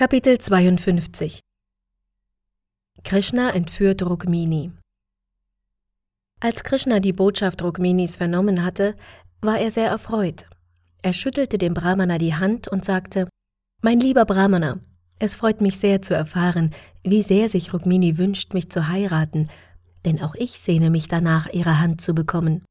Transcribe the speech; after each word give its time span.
Kapitel 0.00 0.38
52 0.38 1.40
Krishna 3.04 3.50
entführt 3.50 4.02
Rukmini 4.02 4.72
Als 6.40 6.64
Krishna 6.64 7.00
die 7.00 7.12
Botschaft 7.12 7.62
Rukminis 7.62 8.16
vernommen 8.16 8.64
hatte, 8.64 8.96
war 9.42 9.58
er 9.58 9.70
sehr 9.70 9.90
erfreut. 9.90 10.46
Er 11.02 11.12
schüttelte 11.12 11.58
dem 11.58 11.74
Brahmana 11.74 12.16
die 12.16 12.34
Hand 12.34 12.66
und 12.66 12.82
sagte, 12.82 13.28
Mein 13.82 14.00
lieber 14.00 14.24
Brahmana, 14.24 14.80
es 15.18 15.34
freut 15.34 15.60
mich 15.60 15.76
sehr 15.76 16.00
zu 16.00 16.14
erfahren, 16.14 16.70
wie 17.04 17.22
sehr 17.22 17.50
sich 17.50 17.74
Rukmini 17.74 18.16
wünscht, 18.16 18.54
mich 18.54 18.70
zu 18.70 18.88
heiraten, 18.88 19.50
denn 20.06 20.22
auch 20.22 20.34
ich 20.34 20.52
sehne 20.52 20.88
mich 20.88 21.08
danach, 21.08 21.46
ihre 21.52 21.78
Hand 21.78 22.00
zu 22.00 22.14
bekommen. 22.14 22.64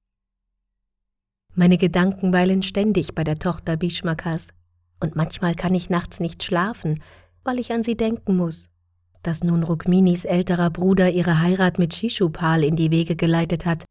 Meine 1.54 1.78
Gedanken 1.78 2.34
weilen 2.34 2.64
ständig 2.64 3.14
bei 3.14 3.24
der 3.24 3.38
Tochter 3.38 3.78
Bhishmakas, 3.78 4.48
und 5.00 5.16
manchmal 5.16 5.56
kann 5.56 5.74
ich 5.76 5.90
nachts 5.90 6.20
nicht 6.20 6.44
schlafen, 6.44 7.02
weil 7.50 7.60
ich 7.60 7.72
an 7.72 7.84
sie 7.84 7.98
denken 7.98 8.38
muss. 8.38 8.70
Dass 9.24 9.44
nun 9.44 9.64
Rukminis 9.64 10.24
älterer 10.24 10.70
Bruder 10.70 11.10
ihre 11.10 11.42
Heirat 11.42 11.80
mit 11.80 11.96
Shishupal 11.96 12.64
in 12.64 12.76
die 12.76 12.92
Wege 12.92 13.16
geleitet 13.16 13.66
hat, 13.66 13.86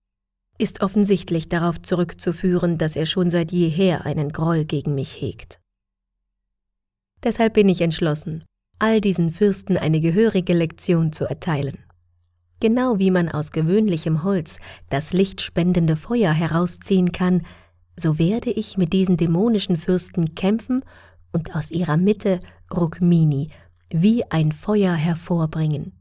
ist 0.58 0.80
offensichtlich 0.80 1.48
darauf 1.48 1.82
zurückzuführen, 1.82 2.78
dass 2.78 2.94
er 2.94 3.04
schon 3.04 3.30
seit 3.30 3.50
jeher 3.50 4.06
einen 4.06 4.30
Groll 4.30 4.64
gegen 4.64 4.94
mich 4.94 5.20
hegt. 5.20 5.58
Deshalb 7.24 7.54
bin 7.54 7.68
ich 7.68 7.80
entschlossen, 7.80 8.44
all 8.78 9.00
diesen 9.00 9.32
Fürsten 9.32 9.76
eine 9.76 10.00
gehörige 10.00 10.52
Lektion 10.52 11.12
zu 11.12 11.24
erteilen. 11.24 11.78
Genau 12.60 13.00
wie 13.00 13.10
man 13.10 13.28
aus 13.28 13.50
gewöhnlichem 13.50 14.22
Holz 14.22 14.58
das 14.88 15.12
lichtspendende 15.12 15.96
Feuer 15.96 16.32
herausziehen 16.32 17.10
kann, 17.10 17.42
so 17.96 18.20
werde 18.20 18.50
ich 18.50 18.78
mit 18.78 18.92
diesen 18.92 19.16
dämonischen 19.16 19.76
Fürsten 19.76 20.36
kämpfen 20.36 20.84
und 21.32 21.56
aus 21.56 21.72
ihrer 21.72 21.96
Mitte 21.96 22.38
Rukmini 22.74 23.50
wie 23.90 24.24
ein 24.30 24.52
Feuer 24.52 24.94
hervorbringen. 24.94 25.98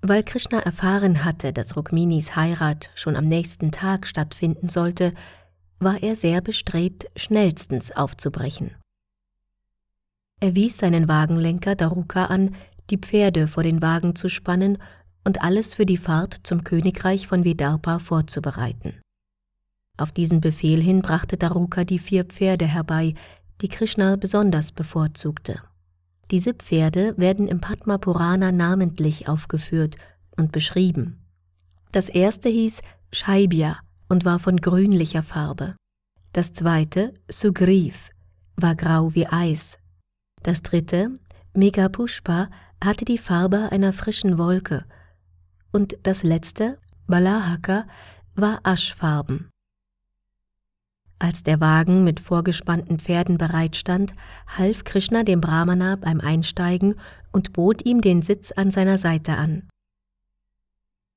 Weil 0.00 0.22
Krishna 0.22 0.60
erfahren 0.60 1.24
hatte, 1.24 1.52
dass 1.52 1.76
Rukminis 1.76 2.36
Heirat 2.36 2.90
schon 2.94 3.16
am 3.16 3.26
nächsten 3.26 3.72
Tag 3.72 4.06
stattfinden 4.06 4.68
sollte, 4.68 5.12
war 5.80 6.02
er 6.02 6.16
sehr 6.16 6.40
bestrebt, 6.40 7.06
schnellstens 7.16 7.92
aufzubrechen. 7.92 8.74
Er 10.40 10.54
wies 10.54 10.78
seinen 10.78 11.08
Wagenlenker 11.08 11.74
Daruka 11.74 12.26
an, 12.26 12.54
die 12.90 12.98
Pferde 12.98 13.48
vor 13.48 13.62
den 13.62 13.82
Wagen 13.82 14.14
zu 14.14 14.28
spannen 14.28 14.78
und 15.24 15.42
alles 15.42 15.74
für 15.74 15.84
die 15.84 15.96
Fahrt 15.96 16.40
zum 16.44 16.64
Königreich 16.64 17.26
von 17.26 17.44
Vidarbha 17.44 17.98
vorzubereiten. 17.98 19.00
Auf 19.96 20.12
diesen 20.12 20.40
Befehl 20.40 20.80
hin 20.80 21.02
brachte 21.02 21.36
Daruka 21.36 21.84
die 21.84 21.98
vier 21.98 22.24
Pferde 22.24 22.66
herbei, 22.66 23.14
die 23.60 23.68
Krishna 23.68 24.16
besonders 24.16 24.72
bevorzugte. 24.72 25.60
Diese 26.30 26.54
Pferde 26.54 27.14
werden 27.16 27.48
im 27.48 27.60
Padma 27.60 27.98
Purana 27.98 28.52
namentlich 28.52 29.28
aufgeführt 29.28 29.96
und 30.36 30.52
beschrieben. 30.52 31.18
Das 31.92 32.08
erste 32.08 32.48
hieß 32.48 32.80
Shaibya 33.12 33.78
und 34.08 34.24
war 34.24 34.38
von 34.38 34.58
grünlicher 34.58 35.22
Farbe. 35.22 35.74
Das 36.32 36.52
zweite, 36.52 37.14
Sugriv, 37.28 38.10
war 38.56 38.74
grau 38.74 39.14
wie 39.14 39.26
Eis. 39.26 39.78
Das 40.42 40.62
dritte, 40.62 41.18
Megapushpa, 41.54 42.50
hatte 42.82 43.04
die 43.04 43.18
Farbe 43.18 43.72
einer 43.72 43.92
frischen 43.92 44.38
Wolke. 44.38 44.84
Und 45.72 45.96
das 46.02 46.22
letzte, 46.22 46.78
Balahaka, 47.06 47.86
war 48.34 48.60
aschfarben. 48.62 49.50
Als 51.20 51.42
der 51.42 51.60
Wagen 51.60 52.04
mit 52.04 52.20
vorgespannten 52.20 52.98
Pferden 52.98 53.38
bereitstand, 53.38 54.14
half 54.56 54.84
Krishna 54.84 55.24
dem 55.24 55.40
Brahmana 55.40 55.96
beim 55.96 56.20
Einsteigen 56.20 56.94
und 57.32 57.52
bot 57.52 57.84
ihm 57.84 58.00
den 58.00 58.22
Sitz 58.22 58.52
an 58.52 58.70
seiner 58.70 58.98
Seite 58.98 59.32
an. 59.36 59.68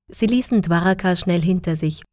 Sie 0.07 0.25
ließen 0.25 0.61
Dwaraka 0.61 1.15
schnell 1.15 1.41
hinter 1.41 1.75
sich, 1.75 2.03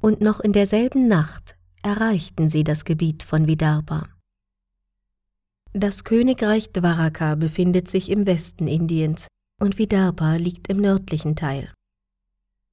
und 0.00 0.20
noch 0.20 0.40
in 0.40 0.52
derselben 0.52 1.08
Nacht 1.08 1.56
erreichten 1.82 2.50
sie 2.50 2.64
das 2.64 2.84
Gebiet 2.84 3.22
von 3.22 3.46
Vidarbha. 3.46 4.08
Das 5.72 6.04
Königreich 6.04 6.72
Dwaraka 6.72 7.34
befindet 7.34 7.90
sich 7.90 8.10
im 8.10 8.26
Westen 8.26 8.68
Indiens 8.68 9.26
und 9.60 9.76
Vidarbha 9.76 10.36
liegt 10.36 10.68
im 10.68 10.78
nördlichen 10.78 11.34
Teil. 11.34 11.72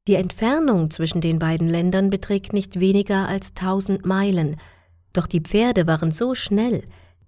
Die 0.07 0.15
Entfernung 0.15 0.89
zwischen 0.89 1.21
den 1.21 1.37
beiden 1.37 1.67
Ländern 1.67 2.09
beträgt 2.09 2.53
nicht 2.53 2.79
weniger 2.79 3.27
als 3.27 3.53
tausend 3.53 4.03
Meilen, 4.03 4.55
doch 5.13 5.27
die 5.27 5.41
Pferde 5.41 5.85
waren 5.85 6.11
so 6.11 6.33
schnell, 6.33 6.83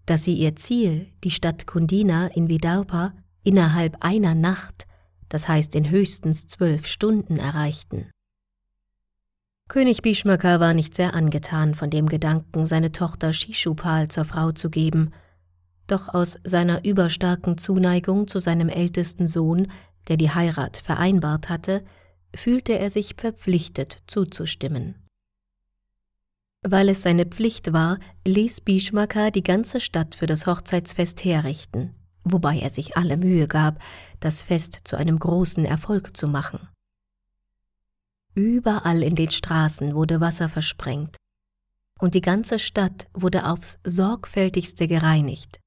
dass 0.07 0.23
sie 0.23 0.33
ihr 0.33 0.55
Ziel, 0.55 1.07
die 1.23 1.29
Stadt 1.29 1.67
Kundina 1.67 2.27
in 2.27 2.49
Vidarbha, 2.49 3.13
innerhalb 3.43 3.97
einer 4.03 4.33
Nacht, 4.33 4.87
das 5.29 5.47
heißt 5.47 5.75
in 5.75 5.89
höchstens 5.89 6.47
zwölf 6.47 6.87
Stunden, 6.87 7.37
erreichten. 7.37 8.09
König 9.69 10.01
Bhishmaka 10.01 10.59
war 10.59 10.73
nicht 10.73 10.95
sehr 10.95 11.13
angetan 11.13 11.75
von 11.75 11.89
dem 11.89 12.09
Gedanken, 12.09 12.65
seine 12.65 12.91
Tochter 12.91 13.33
Shishupal 13.33 14.07
zur 14.07 14.25
Frau 14.25 14.51
zu 14.51 14.69
geben, 14.69 15.11
doch 15.85 16.09
aus 16.09 16.37
seiner 16.43 16.83
überstarken 16.83 17.57
Zuneigung 17.57 18.27
zu 18.27 18.39
seinem 18.39 18.69
ältesten 18.69 19.27
Sohn, 19.27 19.71
der 20.07 20.17
die 20.17 20.31
Heirat 20.31 20.77
vereinbart 20.77 21.49
hatte, 21.49 21.83
fühlte 22.35 22.77
er 22.77 22.89
sich 22.89 23.15
verpflichtet 23.17 23.97
zuzustimmen. 24.07 24.95
Weil 26.63 26.89
es 26.89 27.01
seine 27.01 27.25
Pflicht 27.25 27.73
war, 27.73 27.99
ließ 28.25 28.61
Bhishmaka 28.61 29.31
die 29.31 29.43
ganze 29.43 29.79
Stadt 29.81 30.15
für 30.15 30.27
das 30.27 30.47
Hochzeitsfest 30.47 31.23
herrichten, 31.25 31.93
wobei 32.23 32.59
er 32.59 32.69
sich 32.69 32.95
alle 32.95 33.17
Mühe 33.17 33.47
gab, 33.47 33.79
das 34.21 34.41
Fest 34.41 34.79
zu 34.85 34.95
einem 34.95 35.19
großen 35.19 35.65
Erfolg 35.65 36.15
zu 36.15 36.27
machen. 36.27 36.69
Überall 38.33 39.03
in 39.03 39.15
den 39.15 39.29
Straßen 39.29 39.93
wurde 39.93 40.21
Wasser 40.21 40.47
versprengt, 40.47 41.17
und 41.99 42.15
die 42.15 42.21
ganze 42.21 42.59
Stadt 42.59 43.07
wurde 43.13 43.47
aufs 43.47 43.77
sorgfältigste 43.83 44.87
gereinigt. 44.87 45.59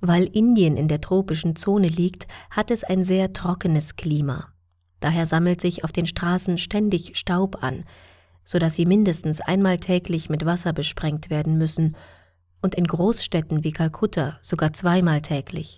Weil 0.00 0.24
Indien 0.24 0.76
in 0.76 0.88
der 0.88 1.00
tropischen 1.00 1.54
Zone 1.54 1.88
liegt, 1.88 2.26
hat 2.50 2.70
es 2.70 2.82
ein 2.82 3.04
sehr 3.04 3.32
trockenes 3.32 3.96
Klima. 3.96 4.53
Daher 5.04 5.26
sammelt 5.26 5.60
sich 5.60 5.84
auf 5.84 5.92
den 5.92 6.06
Straßen 6.06 6.56
ständig 6.56 7.18
Staub 7.18 7.62
an, 7.62 7.84
so 8.42 8.58
dass 8.58 8.74
sie 8.74 8.86
mindestens 8.86 9.42
einmal 9.42 9.76
täglich 9.76 10.30
mit 10.30 10.46
Wasser 10.46 10.72
besprengt 10.72 11.28
werden 11.28 11.58
müssen 11.58 11.94
und 12.62 12.74
in 12.74 12.86
Großstädten 12.86 13.64
wie 13.64 13.72
Kalkutta 13.72 14.38
sogar 14.40 14.72
zweimal 14.72 15.20
täglich. 15.20 15.76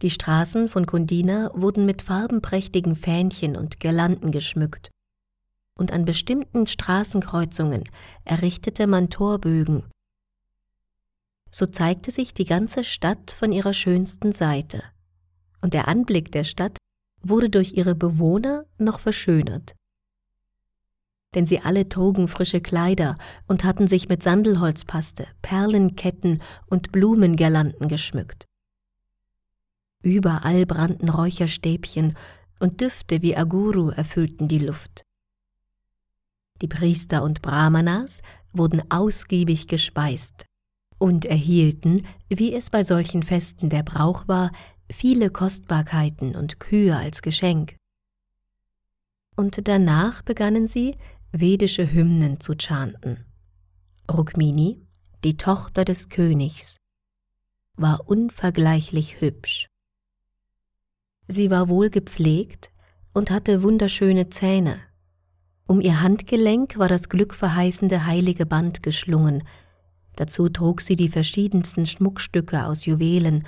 Die 0.00 0.08
Straßen 0.08 0.68
von 0.68 0.86
Kundina 0.86 1.50
wurden 1.52 1.84
mit 1.84 2.00
farbenprächtigen 2.00 2.96
Fähnchen 2.96 3.54
und 3.54 3.80
Girlanden 3.80 4.32
geschmückt, 4.32 4.88
und 5.78 5.92
an 5.92 6.06
bestimmten 6.06 6.66
Straßenkreuzungen 6.66 7.84
errichtete 8.24 8.86
man 8.86 9.10
Torbögen. 9.10 9.84
So 11.50 11.66
zeigte 11.66 12.12
sich 12.12 12.32
die 12.32 12.46
ganze 12.46 12.82
Stadt 12.82 13.30
von 13.30 13.52
ihrer 13.52 13.74
schönsten 13.74 14.32
Seite, 14.32 14.82
und 15.60 15.74
der 15.74 15.86
Anblick 15.86 16.32
der 16.32 16.44
Stadt 16.44 16.78
wurde 17.22 17.50
durch 17.50 17.74
ihre 17.74 17.94
Bewohner 17.94 18.66
noch 18.78 19.00
verschönert. 19.00 19.74
Denn 21.34 21.46
sie 21.46 21.60
alle 21.60 21.88
trugen 21.88 22.26
frische 22.28 22.60
Kleider 22.60 23.16
und 23.46 23.64
hatten 23.64 23.86
sich 23.86 24.08
mit 24.08 24.22
Sandelholzpaste, 24.22 25.26
Perlenketten 25.42 26.40
und 26.66 26.90
Blumengirlanden 26.90 27.88
geschmückt. 27.88 28.46
Überall 30.02 30.64
brannten 30.64 31.08
Räucherstäbchen 31.08 32.16
und 32.60 32.80
Düfte 32.80 33.20
wie 33.20 33.36
Aguru 33.36 33.90
erfüllten 33.90 34.48
die 34.48 34.58
Luft. 34.58 35.02
Die 36.62 36.68
Priester 36.68 37.22
und 37.22 37.42
Brahmanas 37.42 38.20
wurden 38.52 38.82
ausgiebig 38.90 39.68
gespeist 39.68 40.46
und 40.98 41.24
erhielten, 41.24 42.04
wie 42.28 42.52
es 42.52 42.70
bei 42.70 42.82
solchen 42.82 43.22
Festen 43.22 43.68
der 43.68 43.82
Brauch 43.82 44.26
war, 44.26 44.50
viele 44.90 45.30
Kostbarkeiten 45.30 46.34
und 46.34 46.60
Kühe 46.60 46.96
als 46.96 47.22
Geschenk. 47.22 47.76
Und 49.36 49.68
danach 49.68 50.22
begannen 50.22 50.66
sie, 50.66 50.96
vedische 51.32 51.92
Hymnen 51.92 52.40
zu 52.40 52.54
chanten. 52.54 53.24
Rukmini, 54.10 54.80
die 55.24 55.36
Tochter 55.36 55.84
des 55.84 56.08
Königs, 56.08 56.76
war 57.76 58.08
unvergleichlich 58.08 59.20
hübsch. 59.20 59.68
Sie 61.28 61.50
war 61.50 61.68
wohl 61.68 61.90
gepflegt 61.90 62.70
und 63.12 63.30
hatte 63.30 63.62
wunderschöne 63.62 64.30
Zähne. 64.30 64.80
Um 65.66 65.80
ihr 65.82 66.00
Handgelenk 66.00 66.78
war 66.78 66.88
das 66.88 67.10
glückverheißende 67.10 68.06
heilige 68.06 68.46
Band 68.46 68.82
geschlungen, 68.82 69.44
dazu 70.16 70.48
trug 70.48 70.80
sie 70.80 70.96
die 70.96 71.10
verschiedensten 71.10 71.84
Schmuckstücke 71.84 72.64
aus 72.64 72.86
Juwelen 72.86 73.46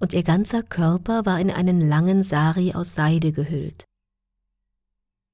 und 0.00 0.12
ihr 0.12 0.24
ganzer 0.24 0.62
Körper 0.62 1.24
war 1.26 1.38
in 1.38 1.50
einen 1.50 1.80
langen 1.80 2.24
Sari 2.24 2.72
aus 2.74 2.94
Seide 2.94 3.32
gehüllt. 3.32 3.84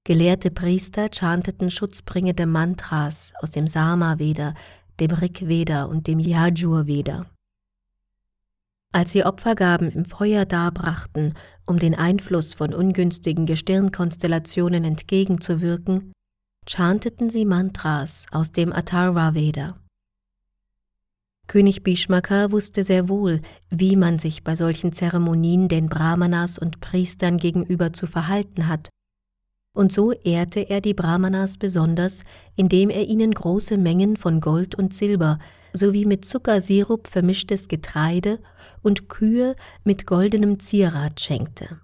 Gelehrte 0.05 0.51
Priester 0.51 1.09
chanteten 1.13 1.71
schutzbringende 1.71 2.47
Mantras 2.47 3.33
aus 3.41 3.51
dem 3.51 3.67
Sama-Veda, 3.67 4.55
dem 5.01 5.11
Rig-Veda 5.11 5.85
und 5.85 6.07
dem 6.07 6.21
Yajur-Veda. 6.21 7.27
Als 8.93 9.13
sie 9.13 9.25
Opfergaben 9.25 9.91
im 9.91 10.05
Feuer 10.05 10.45
darbrachten, 10.45 11.35
um 11.67 11.79
den 11.79 11.95
Einfluss 11.95 12.55
von 12.55 12.73
ungünstigen 12.73 13.47
Gestirnkonstellationen 13.47 14.85
entgegenzuwirken, 14.85 16.13
chanteten 16.69 17.29
sie 17.29 17.45
Mantras 17.45 18.27
aus 18.31 18.53
dem 18.53 18.73
Atharva 18.73 19.35
Veda. 19.35 19.77
König 21.47 21.83
Bhishmaka 21.83 22.51
wusste 22.51 22.83
sehr 22.83 23.09
wohl, 23.09 23.41
wie 23.71 23.97
man 23.97 24.19
sich 24.19 24.43
bei 24.43 24.57
solchen 24.57 24.93
Zeremonien 24.93 25.69
den 25.69 25.89
Brahmanas 25.89 26.59
und 26.59 26.81
Priestern 26.81 27.39
gegenüber 27.39 27.93
zu 27.93 28.07
verhalten 28.07 28.69
hat, 28.69 28.89
und 29.77 29.93
so 29.93 30.13
ehrte 30.13 30.61
er 30.61 30.81
die 30.81 30.95
Brahmanas 30.95 31.59
besonders, 31.59 32.23
indem 32.57 32.89
er 32.89 33.07
ihnen 33.07 33.33
große 33.33 33.77
Mengen 33.77 34.17
von 34.17 34.41
Gold 34.41 34.75
und 34.75 34.95
Silber 34.95 35.39
sowie 35.75 36.07
mit 36.07 36.25
Zuckersirup 36.25 37.09
vermischtes 37.09 37.69
Getreide 37.69 38.39
und 38.83 39.11
Kühe 39.11 39.55
mit 39.85 40.07
goldenem 40.07 40.61
Zierat 40.61 41.21
schenkte. 41.21 41.79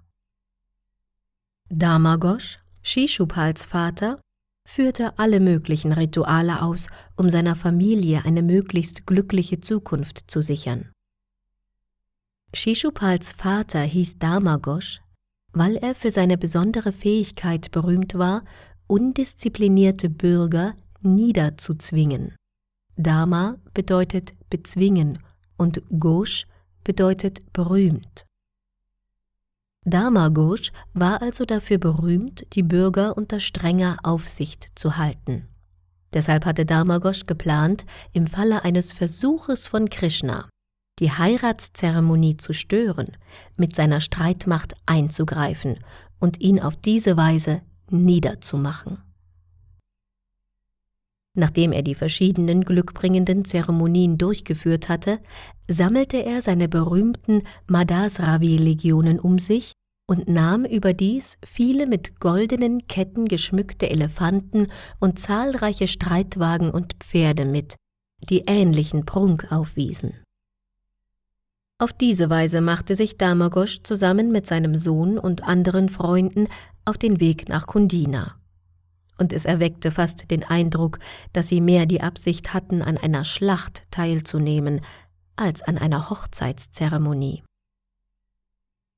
Damagosh, 1.69 2.57
Shishupals 2.81 3.67
Vater, 3.67 4.19
führte 4.65 5.17
alle 5.19 5.39
möglichen 5.39 5.91
Rituale 5.91 6.61
aus, 6.61 6.87
um 7.15 7.29
seiner 7.29 7.55
Familie 7.55 8.23
eine 8.25 8.41
möglichst 8.41 9.05
glückliche 9.05 9.59
Zukunft 9.59 10.25
zu 10.27 10.41
sichern. 10.41 10.91
Shishupals 12.53 13.31
Vater 13.31 13.81
hieß 13.81 14.19
Dharmagosh, 14.19 15.01
weil 15.51 15.77
er 15.77 15.95
für 15.95 16.11
seine 16.11 16.37
besondere 16.37 16.91
Fähigkeit 16.91 17.71
berühmt 17.71 18.15
war, 18.17 18.43
undisziplinierte 18.87 20.09
Bürger 20.09 20.75
niederzuzwingen. 21.01 22.35
Dharma 22.95 23.57
bedeutet 23.73 24.33
bezwingen 24.49 25.19
und 25.57 25.81
Ghosh 25.89 26.45
bedeutet 26.83 27.53
berühmt. 27.53 28.25
Dharma 29.85 30.29
war 30.93 31.21
also 31.21 31.43
dafür 31.43 31.77
berühmt, 31.77 32.45
die 32.53 32.63
Bürger 32.63 33.17
unter 33.17 33.39
strenger 33.39 33.97
Aufsicht 34.03 34.69
zu 34.75 34.97
halten. 34.97 35.47
Deshalb 36.13 36.45
hatte 36.45 36.65
Dharma 36.65 36.99
geplant, 36.99 37.85
im 38.13 38.27
Falle 38.27 38.63
eines 38.63 38.93
Versuches 38.93 39.67
von 39.67 39.89
Krishna, 39.89 40.47
die 40.99 41.11
Heiratszeremonie 41.11 42.37
zu 42.37 42.53
stören, 42.53 43.17
mit 43.57 43.75
seiner 43.75 43.99
Streitmacht 43.99 44.73
einzugreifen 44.85 45.79
und 46.19 46.39
ihn 46.39 46.61
auf 46.61 46.77
diese 46.77 47.17
Weise 47.17 47.61
niederzumachen. 47.89 48.99
Nachdem 51.35 51.71
er 51.71 51.81
die 51.81 51.95
verschiedenen 51.95 52.63
glückbringenden 52.63 53.43
Zeremonien 53.43 54.19
durchgeführt 54.19 54.87
hatte, 54.87 55.19
sammelte 55.67 56.23
er 56.23 56.43
seine 56.43 56.69
berühmten 56.69 57.41
Madasravi-Legionen 57.67 59.19
um 59.19 59.39
sich 59.39 59.72
und 60.13 60.27
nahm 60.27 60.63
überdies 60.63 61.37
viele 61.43 61.87
mit 61.87 62.19
goldenen 62.19 62.87
Ketten 62.87 63.25
geschmückte 63.25 63.89
Elefanten 63.89 64.67
und 64.99 65.17
zahlreiche 65.17 65.87
Streitwagen 65.87 66.69
und 66.69 66.93
Pferde 66.99 67.45
mit, 67.45 67.75
die 68.29 68.43
ähnlichen 68.45 69.05
Prunk 69.05 69.51
aufwiesen. 69.51 70.13
Auf 71.79 71.91
diese 71.93 72.29
Weise 72.29 72.61
machte 72.61 72.95
sich 72.95 73.17
Damagosch 73.17 73.81
zusammen 73.81 74.31
mit 74.31 74.45
seinem 74.45 74.77
Sohn 74.77 75.17
und 75.17 75.43
anderen 75.43 75.89
Freunden 75.89 76.47
auf 76.85 76.99
den 76.99 77.19
Weg 77.19 77.49
nach 77.49 77.65
Kundina 77.65 78.35
und 79.17 79.33
es 79.33 79.45
erweckte 79.45 79.91
fast 79.91 80.29
den 80.31 80.43
Eindruck, 80.43 80.99
dass 81.33 81.47
sie 81.47 81.61
mehr 81.61 81.85
die 81.85 82.01
Absicht 82.01 82.53
hatten, 82.53 82.81
an 82.81 82.97
einer 82.97 83.23
Schlacht 83.23 83.83
teilzunehmen, 83.91 84.81
als 85.35 85.61
an 85.61 85.77
einer 85.77 86.09
Hochzeitszeremonie. 86.09 87.43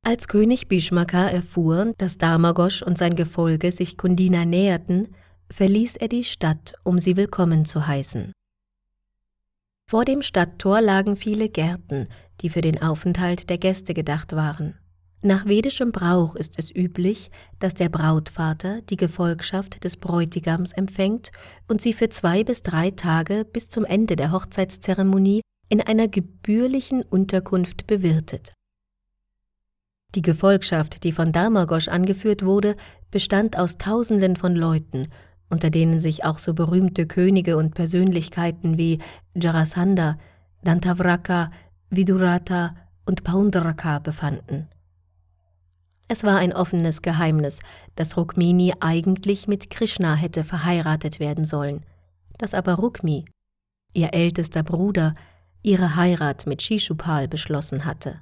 Als 0.08 0.28
König 0.28 0.68
Bhishmaka 0.68 1.30
erfuhr, 1.30 1.96
dass 1.98 2.20
Dharmagosch 2.20 2.84
und 2.84 2.96
sein 2.96 3.16
Gefolge 3.16 3.72
sich 3.72 3.98
Kundina 3.98 4.46
näherten, 4.46 5.08
verließ 5.50 5.96
er 5.96 6.10
die 6.10 6.24
Stadt, 6.24 6.76
um 6.84 7.00
sie 7.00 7.18
willkommen 7.18 7.66
zu 7.66 7.88
heißen. 7.88 8.32
Vor 9.90 10.06
dem 10.06 10.22
Stadttor 10.22 10.80
lagen 10.80 11.16
viele 11.16 11.50
Gärten, 11.50 12.08
die 12.42 12.52
für 12.52 12.62
den 12.62 12.84
Aufenthalt 12.84 13.50
der 13.50 13.58
Gäste 13.58 13.96
gedacht 13.96 14.36
waren. 14.36 14.78
Nach 15.24 15.48
vedischem 15.48 15.92
Brauch 15.92 16.36
ist 16.36 16.60
es 16.60 16.70
üblich, 16.70 17.32
dass 17.58 17.74
der 17.74 17.90
Brautvater 17.90 18.84
die 18.84 18.98
Gefolgschaft 18.98 19.84
des 19.84 19.98
Bräutigams 19.98 20.72
empfängt 20.74 21.32
und 21.68 21.82
sie 21.82 21.94
für 21.94 22.10
zwei 22.10 22.44
bis 22.44 22.62
drei 22.62 22.92
Tage 22.92 23.44
bis 23.44 23.70
zum 23.70 23.86
Ende 23.86 24.16
der 24.16 24.32
Hochzeitszeremonie 24.32 25.42
in 25.68 25.82
einer 25.82 26.08
gebührlichen 26.08 27.02
Unterkunft 27.02 27.88
bewirtet. 27.88 28.54
Die 30.16 30.22
Gefolgschaft, 30.22 31.04
die 31.04 31.12
von 31.12 31.34
Dharmagosch 31.34 31.90
angeführt 31.90 32.46
wurde, 32.46 32.78
bestand 33.12 33.60
aus 33.60 33.78
Tausenden 33.78 34.38
von 34.38 34.56
Leuten, 34.56 35.10
unter 35.50 35.70
denen 35.70 36.00
sich 36.00 36.24
auch 36.24 36.40
so 36.40 36.54
berühmte 36.54 37.06
Könige 37.06 37.58
und 37.58 37.76
Persönlichkeiten 37.76 38.78
wie 38.78 39.00
Jarasandha, 39.36 40.18
Dantavraka, 40.64 41.52
Vidurata 41.90 42.76
und 43.06 43.26
Paundraka 43.26 44.00
befanden. 44.00 44.70
Es 46.08 46.24
war 46.24 46.38
ein 46.38 46.54
offenes 46.54 47.02
Geheimnis, 47.02 47.60
dass 47.96 48.16
Rukmini 48.16 48.74
eigentlich 48.80 49.48
mit 49.50 49.70
Krishna 49.70 50.16
hätte 50.16 50.46
verheiratet 50.46 51.20
werden 51.20 51.44
sollen, 51.44 51.84
dass 52.38 52.54
aber 52.54 52.76
Rukmi, 52.76 53.26
ihr 53.94 54.14
ältester 54.14 54.64
Bruder, 54.64 55.14
ihre 55.62 55.96
Heirat 55.96 56.48
mit 56.48 56.62
Shishupal 56.62 57.28
beschlossen 57.28 57.86
hatte. 57.86 58.22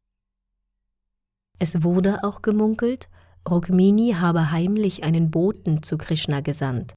Es 1.64 1.82
wurde 1.82 2.26
auch 2.26 2.42
gemunkelt, 2.42 3.08
Rukmini 3.50 4.16
habe 4.20 4.52
heimlich 4.52 5.06
einen 5.06 5.32
Boten 5.32 5.82
zu 5.82 5.98
Krishna 5.98 6.42
gesandt. 6.42 6.94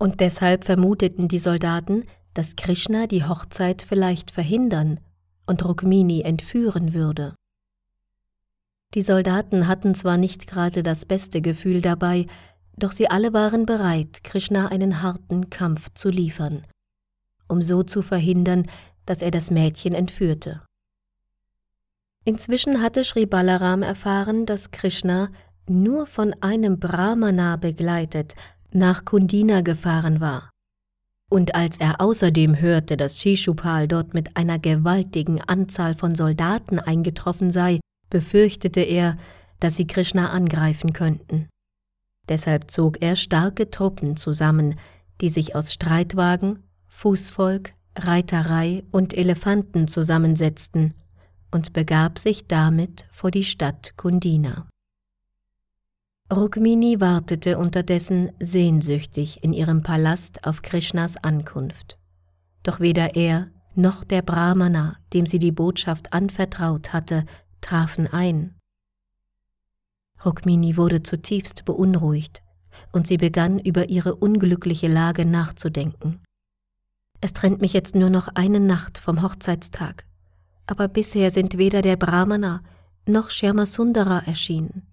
Und 0.00 0.20
deshalb 0.20 0.64
vermuteten 0.64 1.28
die 1.28 1.38
Soldaten, 1.38 2.04
dass 2.32 2.56
Krishna 2.56 3.06
die 3.06 3.24
Hochzeit 3.24 3.82
vielleicht 3.82 4.30
verhindern 4.30 5.00
und 5.44 5.62
Rukmini 5.66 6.22
entführen 6.22 6.94
würde. 6.94 7.34
Die 8.94 9.02
Soldaten 9.02 9.68
hatten 9.68 9.94
zwar 9.94 10.16
nicht 10.16 10.46
gerade 10.46 10.82
das 10.82 11.04
beste 11.04 11.42
Gefühl 11.42 11.82
dabei, 11.82 12.24
doch 12.78 12.92
sie 12.92 13.10
alle 13.10 13.34
waren 13.34 13.66
bereit, 13.66 14.24
Krishna 14.24 14.68
einen 14.68 15.02
harten 15.02 15.50
Kampf 15.50 15.90
zu 15.92 16.08
liefern, 16.08 16.62
um 17.48 17.60
so 17.60 17.82
zu 17.82 18.00
verhindern, 18.00 18.62
dass 19.04 19.20
er 19.20 19.30
das 19.30 19.50
Mädchen 19.50 19.92
entführte. 19.92 20.62
Inzwischen 22.24 22.80
hatte 22.80 23.04
Sri 23.04 23.26
Balaram 23.26 23.82
erfahren, 23.82 24.46
dass 24.46 24.70
Krishna 24.70 25.28
nur 25.68 26.06
von 26.06 26.34
einem 26.40 26.78
Brahmana 26.78 27.56
begleitet 27.56 28.34
nach 28.72 29.04
Kundina 29.04 29.60
gefahren 29.60 30.20
war. 30.20 30.50
Und 31.30 31.54
als 31.54 31.78
er 31.78 32.00
außerdem 32.00 32.60
hörte, 32.60 32.96
dass 32.96 33.20
Shishupal 33.20 33.88
dort 33.88 34.14
mit 34.14 34.36
einer 34.36 34.58
gewaltigen 34.58 35.40
Anzahl 35.40 35.94
von 35.94 36.14
Soldaten 36.14 36.78
eingetroffen 36.78 37.50
sei, 37.50 37.80
befürchtete 38.08 38.80
er, 38.80 39.16
dass 39.60 39.76
sie 39.76 39.86
Krishna 39.86 40.30
angreifen 40.30 40.92
könnten. 40.92 41.48
Deshalb 42.28 42.70
zog 42.70 43.02
er 43.02 43.16
starke 43.16 43.70
Truppen 43.70 44.16
zusammen, 44.16 44.76
die 45.20 45.28
sich 45.28 45.54
aus 45.54 45.72
Streitwagen, 45.72 46.60
Fußvolk, 46.88 47.74
Reiterei 47.96 48.82
und 48.90 49.14
Elefanten 49.14 49.88
zusammensetzten 49.88 50.94
und 51.54 51.72
begab 51.72 52.18
sich 52.18 52.48
damit 52.48 53.06
vor 53.10 53.30
die 53.30 53.44
Stadt 53.44 53.96
Kundina. 53.96 54.68
Rukmini 56.32 57.00
wartete 57.00 57.58
unterdessen 57.58 58.32
sehnsüchtig 58.40 59.44
in 59.44 59.52
ihrem 59.52 59.82
Palast 59.82 60.44
auf 60.46 60.62
Krishnas 60.62 61.16
Ankunft. 61.16 61.96
Doch 62.64 62.80
weder 62.80 63.14
er 63.14 63.50
noch 63.76 64.02
der 64.02 64.22
Brahmana, 64.22 64.96
dem 65.12 65.26
sie 65.26 65.38
die 65.38 65.52
Botschaft 65.52 66.12
anvertraut 66.12 66.92
hatte, 66.92 67.24
trafen 67.60 68.08
ein. 68.08 68.56
Rukmini 70.24 70.76
wurde 70.76 71.02
zutiefst 71.02 71.64
beunruhigt 71.64 72.42
und 72.90 73.06
sie 73.06 73.16
begann 73.16 73.60
über 73.60 73.90
ihre 73.90 74.16
unglückliche 74.16 74.88
Lage 74.88 75.24
nachzudenken. 75.24 76.20
Es 77.20 77.32
trennt 77.32 77.60
mich 77.60 77.74
jetzt 77.74 77.94
nur 77.94 78.10
noch 78.10 78.28
eine 78.34 78.58
Nacht 78.60 78.98
vom 78.98 79.22
Hochzeitstag, 79.22 80.04
aber 80.66 80.88
bisher 80.88 81.30
sind 81.30 81.58
weder 81.58 81.82
der 81.82 81.96
Brahmana 81.96 82.62
noch 83.06 83.30
Shyama 83.30 83.64
erschienen. 84.26 84.86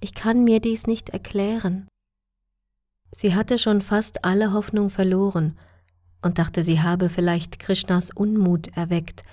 Ich 0.00 0.14
kann 0.14 0.44
mir 0.44 0.60
dies 0.60 0.86
nicht 0.86 1.10
erklären. 1.10 1.88
Sie 3.12 3.34
hatte 3.34 3.58
schon 3.58 3.82
fast 3.82 4.24
alle 4.24 4.52
Hoffnung 4.52 4.88
verloren 4.88 5.58
und 6.22 6.38
dachte, 6.38 6.62
sie 6.62 6.80
habe 6.80 7.08
vielleicht 7.08 7.58
Krishnas 7.58 8.10
Unmut 8.10 8.68
erweckt, 8.76 9.24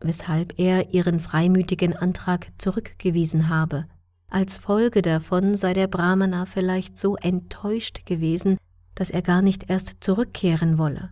weshalb 0.00 0.58
er 0.58 0.92
ihren 0.92 1.20
freimütigen 1.20 1.96
Antrag 1.96 2.48
zurückgewiesen 2.58 3.48
habe. 3.48 3.86
Als 4.28 4.56
Folge 4.56 5.02
davon 5.02 5.54
sei 5.54 5.74
der 5.74 5.86
Brahmana 5.86 6.46
vielleicht 6.46 6.98
so 6.98 7.16
enttäuscht 7.16 8.04
gewesen, 8.04 8.58
dass 8.94 9.10
er 9.10 9.22
gar 9.22 9.42
nicht 9.42 9.70
erst 9.70 9.96
zurückkehren 10.00 10.78
wolle. 10.78 11.10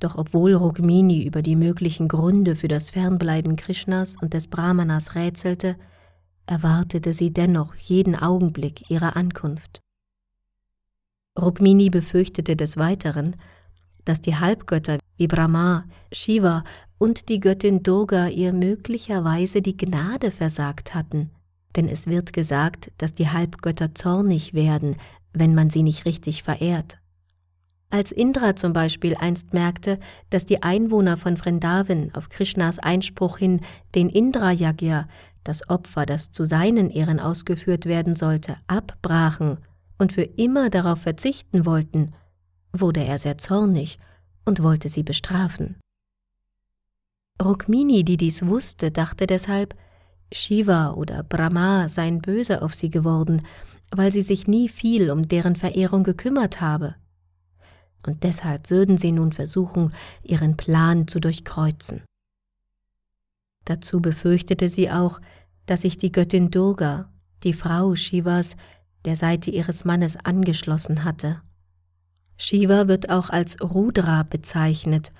Doch 0.00 0.16
obwohl 0.16 0.54
Rukmini 0.54 1.22
über 1.24 1.42
die 1.42 1.56
möglichen 1.56 2.08
Gründe 2.08 2.56
für 2.56 2.68
das 2.68 2.90
Fernbleiben 2.90 3.56
Krishnas 3.56 4.16
und 4.20 4.34
des 4.34 4.48
Brahmanas 4.48 5.14
rätselte, 5.14 5.76
erwartete 6.46 7.12
sie 7.12 7.32
dennoch 7.32 7.74
jeden 7.76 8.16
Augenblick 8.16 8.90
ihrer 8.90 9.14
Ankunft. 9.16 9.80
Rukmini 11.38 11.90
befürchtete 11.90 12.56
des 12.56 12.76
Weiteren, 12.76 13.36
dass 14.04 14.20
die 14.20 14.36
Halbgötter 14.36 14.98
wie 15.16 15.28
Brahma, 15.28 15.84
Shiva 16.10 16.64
und 16.98 17.28
die 17.28 17.38
Göttin 17.38 17.82
Durga 17.82 18.28
ihr 18.28 18.52
möglicherweise 18.52 19.62
die 19.62 19.76
Gnade 19.76 20.30
versagt 20.30 20.94
hatten, 20.94 21.30
denn 21.76 21.88
es 21.88 22.06
wird 22.06 22.32
gesagt, 22.32 22.90
dass 22.98 23.14
die 23.14 23.28
Halbgötter 23.28 23.94
zornig 23.94 24.54
werden, 24.54 24.96
wenn 25.32 25.54
man 25.54 25.70
sie 25.70 25.82
nicht 25.82 26.04
richtig 26.04 26.42
verehrt. 26.42 26.98
Als 27.90 28.12
Indra 28.12 28.54
zum 28.54 28.72
Beispiel 28.72 29.16
einst 29.16 29.52
merkte, 29.52 29.98
dass 30.30 30.46
die 30.46 30.62
Einwohner 30.62 31.16
von 31.16 31.36
Vrindavan 31.36 32.12
auf 32.14 32.28
Krishnas 32.28 32.78
Einspruch 32.78 33.38
hin 33.38 33.60
den 33.96 34.08
Indra-Yagya, 34.08 35.08
das 35.42 35.68
Opfer, 35.68 36.06
das 36.06 36.30
zu 36.30 36.44
seinen 36.44 36.90
Ehren 36.90 37.18
ausgeführt 37.18 37.86
werden 37.86 38.14
sollte, 38.14 38.56
abbrachen 38.68 39.58
und 39.98 40.12
für 40.12 40.22
immer 40.22 40.70
darauf 40.70 41.02
verzichten 41.02 41.66
wollten, 41.66 42.12
wurde 42.72 43.04
er 43.04 43.18
sehr 43.18 43.38
zornig 43.38 43.98
und 44.44 44.62
wollte 44.62 44.88
sie 44.88 45.02
bestrafen. 45.02 45.76
Rukmini, 47.42 48.04
die 48.04 48.16
dies 48.16 48.46
wusste, 48.46 48.92
dachte 48.92 49.26
deshalb, 49.26 49.74
Shiva 50.32 50.92
oder 50.92 51.24
Brahma 51.24 51.88
seien 51.88 52.20
böse 52.20 52.62
auf 52.62 52.74
sie 52.74 52.90
geworden, 52.90 53.42
weil 53.90 54.12
sie 54.12 54.22
sich 54.22 54.46
nie 54.46 54.68
viel 54.68 55.10
um 55.10 55.26
deren 55.26 55.56
Verehrung 55.56 56.04
gekümmert 56.04 56.60
habe. 56.60 56.94
Und 58.06 58.24
deshalb 58.24 58.70
würden 58.70 58.96
sie 58.96 59.12
nun 59.12 59.32
versuchen, 59.32 59.92
ihren 60.22 60.56
Plan 60.56 61.06
zu 61.06 61.20
durchkreuzen. 61.20 62.02
Dazu 63.64 64.00
befürchtete 64.00 64.68
sie 64.68 64.90
auch, 64.90 65.20
dass 65.66 65.82
sich 65.82 65.98
die 65.98 66.12
Göttin 66.12 66.50
Durga, 66.50 67.12
die 67.44 67.52
Frau 67.52 67.94
Shivas, 67.94 68.56
der 69.04 69.16
Seite 69.16 69.50
ihres 69.50 69.84
Mannes 69.84 70.16
angeschlossen 70.16 71.04
hatte. 71.04 71.40
Shiva 72.36 72.88
wird 72.88 73.10
auch 73.10 73.30
als 73.30 73.60
Rudra 73.60 74.22
bezeichnet 74.22 75.12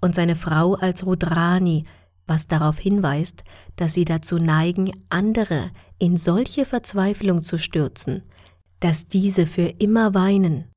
und 0.00 0.14
seine 0.14 0.36
Frau 0.36 0.74
als 0.74 1.04
Rudrani, 1.04 1.84
was 2.26 2.46
darauf 2.46 2.78
hinweist, 2.78 3.44
dass 3.76 3.94
sie 3.94 4.04
dazu 4.04 4.38
neigen, 4.38 4.92
andere 5.08 5.70
in 5.98 6.16
solche 6.16 6.64
Verzweiflung 6.64 7.42
zu 7.42 7.58
stürzen, 7.58 8.22
dass 8.80 9.06
diese 9.06 9.46
für 9.46 9.66
immer 9.66 10.14
weinen. 10.14 10.71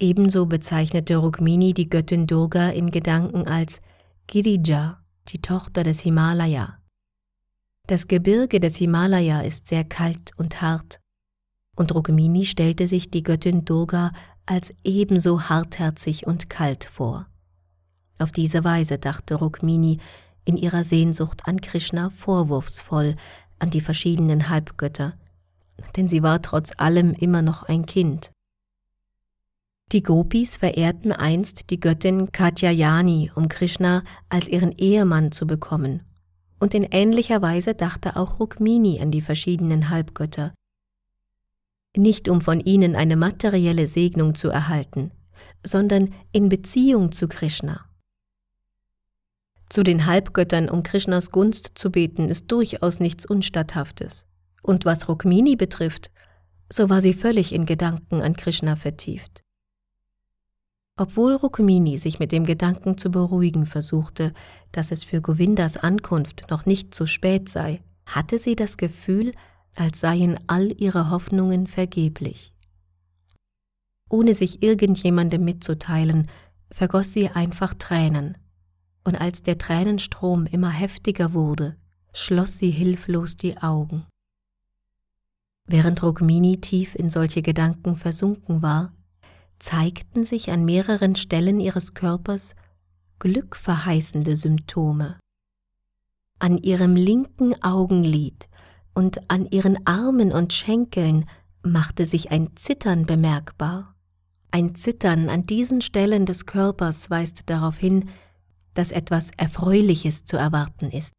Ebenso 0.00 0.46
bezeichnete 0.46 1.18
Rukmini 1.18 1.74
die 1.74 1.90
Göttin 1.90 2.26
Durga 2.26 2.70
in 2.70 2.90
Gedanken 2.90 3.46
als 3.46 3.82
Girija, 4.26 5.04
die 5.28 5.42
Tochter 5.42 5.84
des 5.84 6.00
Himalaya. 6.00 6.78
Das 7.86 8.08
Gebirge 8.08 8.60
des 8.60 8.76
Himalaya 8.76 9.42
ist 9.42 9.68
sehr 9.68 9.84
kalt 9.84 10.32
und 10.38 10.62
hart, 10.62 11.00
und 11.76 11.94
Rukmini 11.94 12.46
stellte 12.46 12.88
sich 12.88 13.10
die 13.10 13.22
Göttin 13.22 13.66
Durga 13.66 14.12
als 14.46 14.72
ebenso 14.84 15.50
hartherzig 15.50 16.26
und 16.26 16.48
kalt 16.48 16.84
vor. 16.84 17.26
Auf 18.18 18.32
diese 18.32 18.64
Weise 18.64 18.96
dachte 18.96 19.34
Rukmini 19.34 19.98
in 20.46 20.56
ihrer 20.56 20.82
Sehnsucht 20.82 21.42
an 21.44 21.60
Krishna 21.60 22.08
vorwurfsvoll 22.08 23.16
an 23.58 23.68
die 23.68 23.82
verschiedenen 23.82 24.48
Halbgötter, 24.48 25.12
denn 25.96 26.08
sie 26.08 26.22
war 26.22 26.40
trotz 26.40 26.72
allem 26.78 27.12
immer 27.12 27.42
noch 27.42 27.64
ein 27.64 27.84
Kind. 27.84 28.32
Die 29.92 30.04
Gopis 30.04 30.56
verehrten 30.56 31.10
einst 31.10 31.70
die 31.70 31.80
Göttin 31.80 32.30
Katyayani, 32.30 33.32
um 33.34 33.48
Krishna 33.48 34.04
als 34.28 34.46
ihren 34.46 34.70
Ehemann 34.72 35.32
zu 35.32 35.48
bekommen, 35.48 36.04
und 36.60 36.74
in 36.74 36.84
ähnlicher 36.84 37.42
Weise 37.42 37.74
dachte 37.74 38.14
auch 38.14 38.38
Rukmini 38.38 39.00
an 39.00 39.10
die 39.10 39.22
verschiedenen 39.22 39.90
Halbgötter, 39.90 40.54
nicht 41.96 42.28
um 42.28 42.40
von 42.40 42.60
ihnen 42.60 42.94
eine 42.94 43.16
materielle 43.16 43.88
Segnung 43.88 44.36
zu 44.36 44.48
erhalten, 44.48 45.10
sondern 45.64 46.14
in 46.30 46.48
Beziehung 46.48 47.10
zu 47.10 47.26
Krishna. 47.26 47.84
Zu 49.68 49.82
den 49.82 50.06
Halbgöttern 50.06 50.68
um 50.68 50.84
Krishnas 50.84 51.32
Gunst 51.32 51.72
zu 51.74 51.90
beten, 51.90 52.28
ist 52.28 52.50
durchaus 52.52 53.00
nichts 53.00 53.24
Unstatthaftes. 53.24 54.26
Und 54.62 54.84
was 54.84 55.08
Rukmini 55.08 55.56
betrifft, 55.56 56.10
so 56.68 56.90
war 56.90 57.02
sie 57.02 57.14
völlig 57.14 57.52
in 57.52 57.66
Gedanken 57.66 58.20
an 58.20 58.36
Krishna 58.36 58.76
vertieft. 58.76 59.42
Obwohl 61.00 61.34
Rukmini 61.34 61.96
sich 61.96 62.18
mit 62.18 62.30
dem 62.30 62.44
Gedanken 62.44 62.98
zu 62.98 63.10
beruhigen 63.10 63.64
versuchte, 63.64 64.34
dass 64.70 64.92
es 64.92 65.02
für 65.02 65.22
Govindas 65.22 65.78
Ankunft 65.78 66.50
noch 66.50 66.66
nicht 66.66 66.94
zu 66.94 67.06
spät 67.06 67.48
sei, 67.48 67.80
hatte 68.04 68.38
sie 68.38 68.54
das 68.54 68.76
Gefühl, 68.76 69.32
als 69.76 70.00
seien 70.00 70.38
all 70.46 70.78
ihre 70.78 71.08
Hoffnungen 71.08 71.66
vergeblich. 71.66 72.52
Ohne 74.10 74.34
sich 74.34 74.62
irgendjemandem 74.62 75.42
mitzuteilen, 75.42 76.26
vergoss 76.70 77.14
sie 77.14 77.30
einfach 77.30 77.72
Tränen, 77.72 78.36
und 79.02 79.18
als 79.18 79.42
der 79.42 79.56
Tränenstrom 79.56 80.44
immer 80.44 80.70
heftiger 80.70 81.32
wurde, 81.32 81.78
schloss 82.12 82.58
sie 82.58 82.70
hilflos 82.70 83.38
die 83.38 83.56
Augen. 83.56 84.04
Während 85.64 86.02
Rukmini 86.02 86.60
tief 86.60 86.94
in 86.94 87.08
solche 87.08 87.40
Gedanken 87.40 87.96
versunken 87.96 88.60
war, 88.60 88.92
zeigten 89.60 90.26
sich 90.26 90.50
an 90.50 90.64
mehreren 90.64 91.14
Stellen 91.14 91.60
ihres 91.60 91.94
Körpers 91.94 92.54
glückverheißende 93.20 94.36
Symptome. 94.36 95.18
An 96.40 96.58
ihrem 96.58 96.96
linken 96.96 97.54
Augenlid 97.62 98.48
und 98.94 99.30
an 99.30 99.46
ihren 99.46 99.86
Armen 99.86 100.32
und 100.32 100.52
Schenkeln 100.52 101.26
machte 101.62 102.06
sich 102.06 102.32
ein 102.32 102.56
Zittern 102.56 103.06
bemerkbar. 103.06 103.94
Ein 104.50 104.74
Zittern 104.74 105.28
an 105.28 105.46
diesen 105.46 105.80
Stellen 105.80 106.26
des 106.26 106.46
Körpers 106.46 107.10
weist 107.10 107.48
darauf 107.50 107.78
hin, 107.78 108.08
dass 108.74 108.90
etwas 108.90 109.30
Erfreuliches 109.36 110.24
zu 110.24 110.36
erwarten 110.36 110.90
ist. 110.90 111.12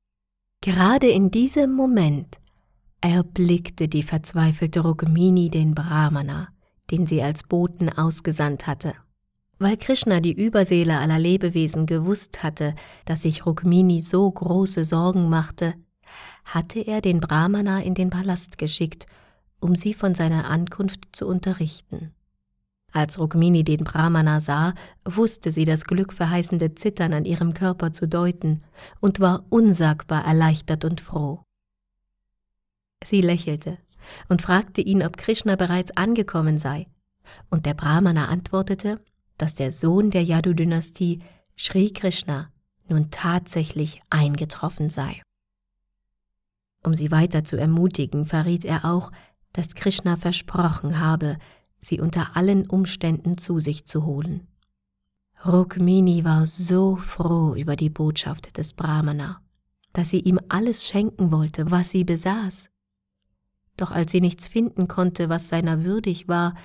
Gerade 0.62 1.08
in 1.10 1.32
diesem 1.32 1.72
Moment 1.74 2.40
erblickte 3.00 3.88
die 3.88 4.04
verzweifelte 4.04 4.82
Rukmini 4.82 5.50
den 5.50 5.74
Brahmana, 5.74 6.50
den 6.92 7.08
sie 7.08 7.24
als 7.24 7.44
Boten 7.44 7.90
ausgesandt 7.90 8.68
hatte. 8.68 8.94
Weil 9.60 9.78
Krishna 9.78 10.20
die 10.20 10.34
Überseele 10.34 10.98
aller 10.98 11.20
Lebewesen 11.20 11.86
gewusst 11.86 12.44
hatte, 12.44 12.76
dass 13.06 13.22
sich 13.22 13.46
Rukmini 13.46 14.02
so 14.02 14.30
große 14.30 14.86
Sorgen 14.86 15.30
machte, 15.30 15.76
hatte 16.46 16.80
er 16.80 17.02
den 17.02 17.20
Brahmana 17.20 17.82
in 17.82 17.94
den 17.94 18.10
Palast 18.10 18.58
geschickt, 18.58 19.06
um 19.60 19.76
sie 19.76 19.94
von 19.94 20.16
seiner 20.16 20.50
Ankunft 20.50 21.08
zu 21.12 21.28
unterrichten. 21.28 22.12
Als 22.92 23.20
Rukmini 23.20 23.64
den 23.64 23.84
Brahmana 23.84 24.42
sah, 24.42 24.74
wusste 25.06 25.52
sie 25.52 25.64
das 25.64 25.86
glückverheißende 25.86 26.76
Zittern 26.76 27.14
an 27.14 27.26
ihrem 27.26 27.54
Körper 27.54 27.94
zu 27.94 28.08
deuten 28.08 28.64
und 29.00 29.20
war 29.20 29.46
unsagbar 29.50 30.26
erleichtert 30.26 30.84
und 30.84 31.00
froh. 31.00 31.44
Sie 33.04 33.22
lächelte 33.22 33.78
und 34.30 34.42
fragte 34.42 34.82
ihn, 34.82 35.04
ob 35.04 35.18
Krishna 35.18 35.56
bereits 35.56 35.96
angekommen 35.96 36.58
sei, 36.58 36.88
und 37.50 37.66
der 37.66 37.74
Brahmana 37.74 38.28
antwortete, 38.28 39.00
dass 39.38 39.54
der 39.54 39.72
Sohn 39.72 40.12
der 40.12 40.24
Yadu-Dynastie, 40.24 41.22
Sri 41.58 41.92
Krishna, 41.92 42.50
nun 42.88 43.10
tatsächlich 43.10 44.02
eingetroffen 44.10 44.90
sei. 44.90 45.22
Um 46.84 46.94
sie 46.94 47.12
weiter 47.12 47.44
zu 47.44 47.58
ermutigen, 47.58 48.26
verriet 48.26 48.66
er 48.66 48.86
auch, 48.86 49.12
dass 49.54 49.76
Krishna 49.76 50.16
versprochen 50.16 51.00
habe, 51.00 51.38
sie 51.80 52.00
unter 52.00 52.36
allen 52.36 52.68
Umständen 52.68 53.38
zu 53.38 53.60
sich 53.60 53.86
zu 53.86 54.06
holen. 54.06 54.48
Rukmini 55.46 56.24
war 56.24 56.46
so 56.46 56.98
froh 56.98 57.56
über 57.56 57.76
die 57.76 57.90
Botschaft 57.90 58.58
des 58.58 58.74
Brahmana, 58.74 59.42
dass 59.94 60.10
sie 60.10 60.20
ihm 60.20 60.40
alles 60.50 60.88
schenken 60.88 61.32
wollte, 61.32 61.72
was 61.72 61.90
sie 61.90 62.04
besaß. 62.04 62.70
Doch 63.78 63.92
als 63.92 64.12
sie 64.12 64.22
nichts 64.22 64.48
finden 64.48 64.88
konnte, 64.88 65.30
was 65.30 65.50
seiner 65.50 65.84
würdig 65.84 66.28
war, 66.28 66.56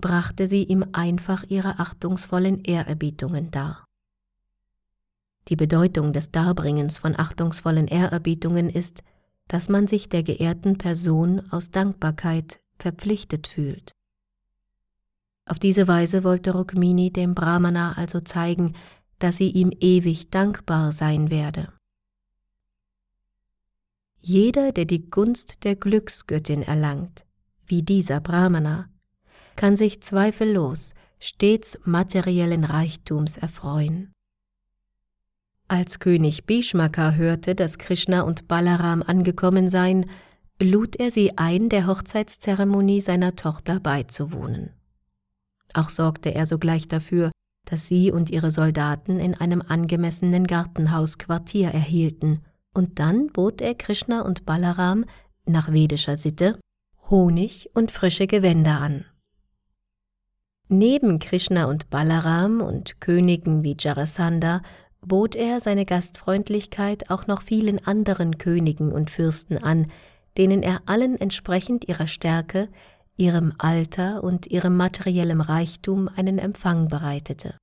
brachte 0.00 0.46
sie 0.46 0.64
ihm 0.64 0.84
einfach 0.92 1.44
ihre 1.48 1.78
achtungsvollen 1.78 2.62
Ehrerbietungen 2.64 3.50
dar. 3.50 3.84
Die 5.48 5.56
Bedeutung 5.56 6.12
des 6.12 6.30
Darbringens 6.30 6.98
von 6.98 7.18
achtungsvollen 7.18 7.88
Ehrerbietungen 7.88 8.68
ist, 8.68 9.02
dass 9.48 9.68
man 9.68 9.88
sich 9.88 10.08
der 10.08 10.22
geehrten 10.22 10.76
Person 10.76 11.42
aus 11.50 11.70
Dankbarkeit 11.70 12.60
verpflichtet 12.78 13.46
fühlt. 13.46 13.92
Auf 15.46 15.58
diese 15.58 15.88
Weise 15.88 16.22
wollte 16.24 16.52
Rukmini 16.52 17.10
dem 17.10 17.34
Brahmana 17.34 17.92
also 17.96 18.20
zeigen, 18.20 18.74
dass 19.18 19.38
sie 19.38 19.50
ihm 19.50 19.72
ewig 19.80 20.30
dankbar 20.30 20.92
sein 20.92 21.30
werde. 21.30 21.72
Jeder, 24.20 24.72
der 24.72 24.84
die 24.84 25.08
Gunst 25.08 25.64
der 25.64 25.76
Glücksgöttin 25.76 26.62
erlangt, 26.62 27.24
wie 27.66 27.82
dieser 27.82 28.20
Brahmana, 28.20 28.88
kann 29.56 29.76
sich 29.76 30.02
zweifellos 30.02 30.94
stets 31.20 31.78
materiellen 31.84 32.64
Reichtums 32.64 33.36
erfreuen. 33.36 34.12
Als 35.66 35.98
König 35.98 36.46
Bhishmaka 36.46 37.12
hörte, 37.12 37.54
dass 37.54 37.78
Krishna 37.78 38.22
und 38.22 38.48
Balaram 38.48 39.02
angekommen 39.02 39.68
seien, 39.68 40.06
lud 40.60 40.96
er 40.96 41.10
sie 41.10 41.36
ein, 41.36 41.68
der 41.68 41.86
Hochzeitszeremonie 41.86 43.00
seiner 43.00 43.36
Tochter 43.36 43.78
beizuwohnen. 43.78 44.70
Auch 45.74 45.90
sorgte 45.90 46.34
er 46.34 46.46
sogleich 46.46 46.88
dafür, 46.88 47.30
dass 47.66 47.86
sie 47.86 48.10
und 48.10 48.30
ihre 48.30 48.50
Soldaten 48.50 49.18
in 49.18 49.34
einem 49.34 49.60
angemessenen 49.60 50.46
Gartenhaus 50.46 51.18
Quartier 51.18 51.68
erhielten, 51.68 52.40
und 52.78 53.00
dann 53.00 53.26
bot 53.26 53.60
er 53.60 53.74
Krishna 53.74 54.20
und 54.20 54.46
Balaram 54.46 55.04
nach 55.46 55.72
vedischer 55.72 56.16
Sitte 56.16 56.60
Honig 57.10 57.70
und 57.74 57.90
frische 57.90 58.28
Gewänder 58.28 58.80
an. 58.80 59.04
Neben 60.68 61.18
Krishna 61.18 61.64
und 61.64 61.90
Balaram 61.90 62.60
und 62.60 63.00
Königen 63.00 63.64
wie 63.64 63.76
Jarasandha 63.76 64.62
bot 65.00 65.34
er 65.34 65.60
seine 65.60 65.86
Gastfreundlichkeit 65.86 67.10
auch 67.10 67.26
noch 67.26 67.42
vielen 67.42 67.84
anderen 67.84 68.38
Königen 68.38 68.92
und 68.92 69.10
Fürsten 69.10 69.58
an, 69.58 69.90
denen 70.36 70.62
er 70.62 70.82
allen 70.86 71.20
entsprechend 71.20 71.88
ihrer 71.88 72.06
Stärke, 72.06 72.68
ihrem 73.16 73.54
Alter 73.58 74.22
und 74.22 74.46
ihrem 74.46 74.76
materiellem 74.76 75.40
Reichtum 75.40 76.08
einen 76.14 76.38
Empfang 76.38 76.86
bereitete. 76.86 77.56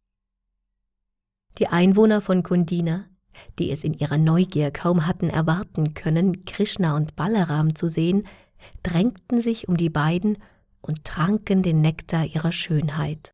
Die 1.58 1.68
Einwohner 1.70 2.20
von 2.20 2.44
Kundina, 2.44 3.06
die 3.60 3.72
es 3.72 3.84
in 3.84 3.94
ihrer 3.94 4.18
Neugier 4.18 4.72
kaum 4.72 5.08
hatten 5.08 5.30
erwarten 5.30 5.94
können, 5.94 6.46
Krishna 6.46 6.96
und 6.96 7.16
Balaram 7.16 7.76
zu 7.76 7.90
sehen, 7.90 8.28
drängten 8.84 9.42
sich 9.42 9.68
um 9.68 9.78
die 9.78 9.90
beiden 9.90 10.38
und 10.82 11.04
tranken 11.04 11.64
den 11.64 11.82
Nektar 11.82 12.26
ihrer 12.26 12.52
Schönheit. 12.52 13.32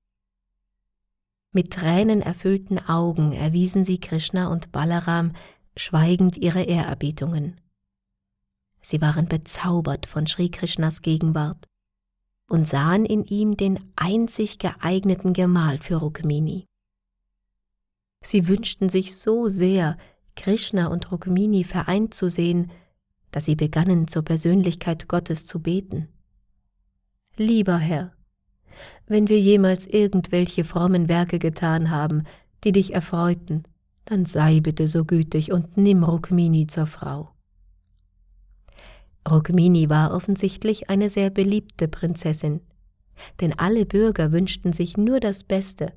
Mit 1.53 1.71
tränenerfüllten 1.71 2.79
Augen 2.87 3.33
erwiesen 3.33 3.83
sie 3.83 3.99
Krishna 3.99 4.47
und 4.47 4.71
Balaram 4.71 5.33
schweigend 5.75 6.37
ihre 6.37 6.63
Ehrerbietungen. 6.63 7.59
Sie 8.81 9.01
waren 9.01 9.27
bezaubert 9.27 10.05
von 10.05 10.27
Sri 10.27 10.49
Krishnas 10.49 11.01
Gegenwart 11.01 11.67
und 12.47 12.67
sahen 12.67 13.05
in 13.05 13.23
ihm 13.25 13.57
den 13.57 13.79
einzig 13.95 14.59
geeigneten 14.59 15.33
Gemahl 15.33 15.77
für 15.77 15.97
Rukmini. 15.97 16.65
Sie 18.23 18.47
wünschten 18.47 18.89
sich 18.89 19.15
so 19.15 19.47
sehr, 19.47 19.97
Krishna 20.35 20.87
und 20.87 21.11
Rukmini 21.11 21.63
vereint 21.63 22.13
zu 22.13 22.29
sehen, 22.29 22.71
dass 23.31 23.45
sie 23.45 23.55
begannen 23.55 24.07
zur 24.07 24.23
Persönlichkeit 24.23 25.07
Gottes 25.07 25.45
zu 25.45 25.59
beten. 25.59 26.07
Lieber 27.35 27.77
Herr, 27.77 28.13
wenn 29.07 29.27
wir 29.27 29.39
jemals 29.39 29.87
irgendwelche 29.87 30.63
frommen 30.63 31.09
Werke 31.09 31.39
getan 31.39 31.89
haben, 31.89 32.23
die 32.63 32.71
dich 32.71 32.93
erfreuten, 32.93 33.63
dann 34.05 34.25
sei 34.25 34.59
bitte 34.59 34.87
so 34.87 35.05
gütig 35.05 35.51
und 35.51 35.77
nimm 35.77 36.03
Rukmini 36.03 36.67
zur 36.67 36.87
Frau. 36.87 37.31
Rukmini 39.29 39.89
war 39.89 40.13
offensichtlich 40.13 40.89
eine 40.89 41.09
sehr 41.09 41.29
beliebte 41.29 41.87
Prinzessin, 41.87 42.61
denn 43.39 43.57
alle 43.57 43.85
Bürger 43.85 44.31
wünschten 44.31 44.73
sich 44.73 44.97
nur 44.97 45.19
das 45.19 45.43
Beste 45.43 45.93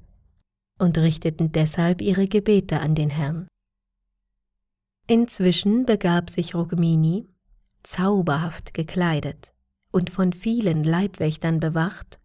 und 0.78 0.98
richteten 0.98 1.52
deshalb 1.52 2.00
ihre 2.00 2.26
Gebete 2.26 2.80
an 2.80 2.94
den 2.94 3.10
Herrn. 3.10 3.46
Inzwischen 5.06 5.84
begab 5.84 6.30
sich 6.30 6.54
Rukmini, 6.54 7.28
zauberhaft 7.82 8.74
gekleidet 8.74 9.52
und 9.90 10.10
von 10.10 10.32
vielen 10.32 10.82
Leibwächtern 10.82 11.60
bewacht, 11.60 12.18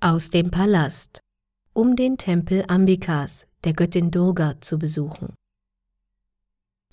aus 0.00 0.30
dem 0.30 0.50
Palast, 0.50 1.20
um 1.72 1.96
den 1.96 2.16
Tempel 2.18 2.64
Ambikas, 2.66 3.46
der 3.64 3.74
Göttin 3.74 4.10
Durga, 4.10 4.60
zu 4.60 4.78
besuchen. 4.78 5.34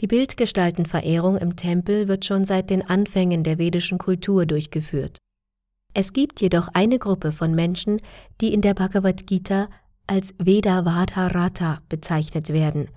Die 0.01 0.07
Bildgestaltenverehrung 0.07 1.37
im 1.37 1.55
Tempel 1.55 2.07
wird 2.07 2.25
schon 2.25 2.43
seit 2.43 2.69
den 2.69 2.81
Anfängen 2.87 3.43
der 3.43 3.57
vedischen 3.57 3.99
Kultur 3.99 4.45
durchgeführt. 4.45 5.17
Es 5.93 6.13
gibt 6.13 6.41
jedoch 6.41 6.69
eine 6.69 6.99
Gruppe 6.99 7.31
von 7.31 7.53
Menschen, 7.53 8.01
die 8.39 8.53
in 8.53 8.61
der 8.61 8.73
Bhagavad 8.73 9.27
Gita 9.27 9.69
als 10.07 10.33
Vedavadharata 10.37 11.81
bezeichnet 11.89 12.49
werden, 12.49 12.89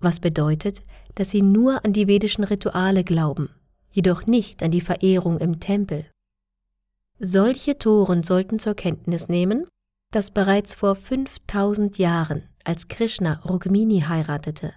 was 0.00 0.20
bedeutet, 0.20 0.82
dass 1.14 1.30
sie 1.30 1.42
nur 1.42 1.84
an 1.84 1.92
die 1.92 2.06
vedischen 2.06 2.44
Rituale 2.44 3.04
glauben, 3.04 3.50
jedoch 3.90 4.26
nicht 4.26 4.62
an 4.62 4.70
die 4.70 4.80
Verehrung 4.80 5.38
im 5.38 5.60
Tempel. 5.60 6.06
Solche 7.18 7.78
Toren 7.78 8.22
sollten 8.22 8.58
zur 8.58 8.74
Kenntnis 8.74 9.28
nehmen, 9.28 9.66
dass 10.10 10.30
bereits 10.30 10.74
vor 10.74 10.94
5000 10.94 11.98
Jahren, 11.98 12.42
als 12.64 12.88
Krishna 12.88 13.40
Rukmini 13.44 14.00
heiratete, 14.00 14.72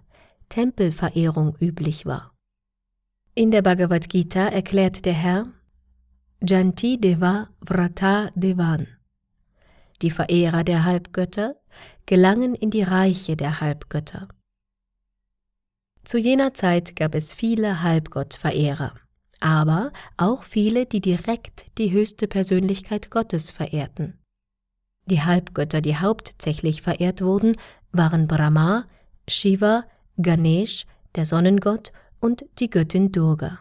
Tempelverehrung 0.49 1.55
üblich 1.59 2.05
war. 2.05 2.33
In 3.35 3.51
der 3.51 3.61
Bhagavad 3.61 4.09
Gita 4.09 4.47
erklärt 4.47 5.05
der 5.05 5.13
Herr 5.13 5.47
Janti 6.41 6.99
Deva 6.99 7.49
Vrata 7.61 8.31
Devan. 8.35 8.87
Die 10.01 10.11
Verehrer 10.11 10.63
der 10.63 10.85
Halbgötter 10.85 11.55
gelangen 12.05 12.55
in 12.55 12.69
die 12.69 12.83
Reiche 12.83 13.35
der 13.35 13.59
Halbgötter. 13.61 14.27
Zu 16.03 16.17
jener 16.17 16.53
Zeit 16.53 16.95
gab 16.95 17.15
es 17.15 17.33
viele 17.33 17.83
Halbgottverehrer 17.83 18.93
aber 19.39 19.91
auch 20.17 20.43
viele, 20.43 20.85
die 20.85 21.01
direkt 21.01 21.65
die 21.77 21.91
höchste 21.91 22.27
Persönlichkeit 22.27 23.11
Gottes 23.11 23.51
verehrten. 23.51 24.17
Die 25.05 25.21
Halbgötter, 25.21 25.81
die 25.81 25.97
hauptsächlich 25.97 26.81
verehrt 26.81 27.21
wurden, 27.21 27.55
waren 27.91 28.27
Brahma, 28.27 28.85
Shiva, 29.27 29.85
Ganesh, 30.17 30.85
der 31.15 31.25
Sonnengott 31.25 31.91
und 32.19 32.45
die 32.59 32.69
Göttin 32.69 33.11
Durga. 33.11 33.59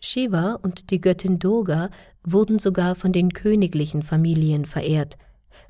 Shiva 0.00 0.54
und 0.54 0.90
die 0.90 1.00
Göttin 1.00 1.38
Durga 1.38 1.90
wurden 2.24 2.58
sogar 2.58 2.94
von 2.94 3.12
den 3.12 3.32
königlichen 3.32 4.02
Familien 4.02 4.64
verehrt, 4.64 5.18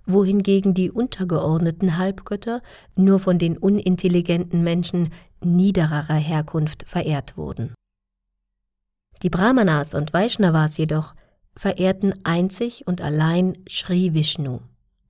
wohingegen 0.06 0.74
die 0.74 0.90
untergeordneten 0.90 1.96
Halbgötter 1.98 2.62
nur 2.96 3.20
von 3.20 3.38
den 3.38 3.56
unintelligenten 3.58 4.62
Menschen 4.62 5.10
niedererer 5.42 6.14
Herkunft 6.14 6.88
verehrt 6.88 7.36
wurden. 7.36 7.74
Die 9.22 9.30
Brahmanas 9.30 9.94
und 9.94 10.12
Vaishnavas 10.12 10.76
jedoch 10.76 11.14
verehrten 11.54 12.14
einzig 12.24 12.86
und 12.86 13.02
allein 13.02 13.58
Sri 13.68 14.14
Vishnu, 14.14 14.60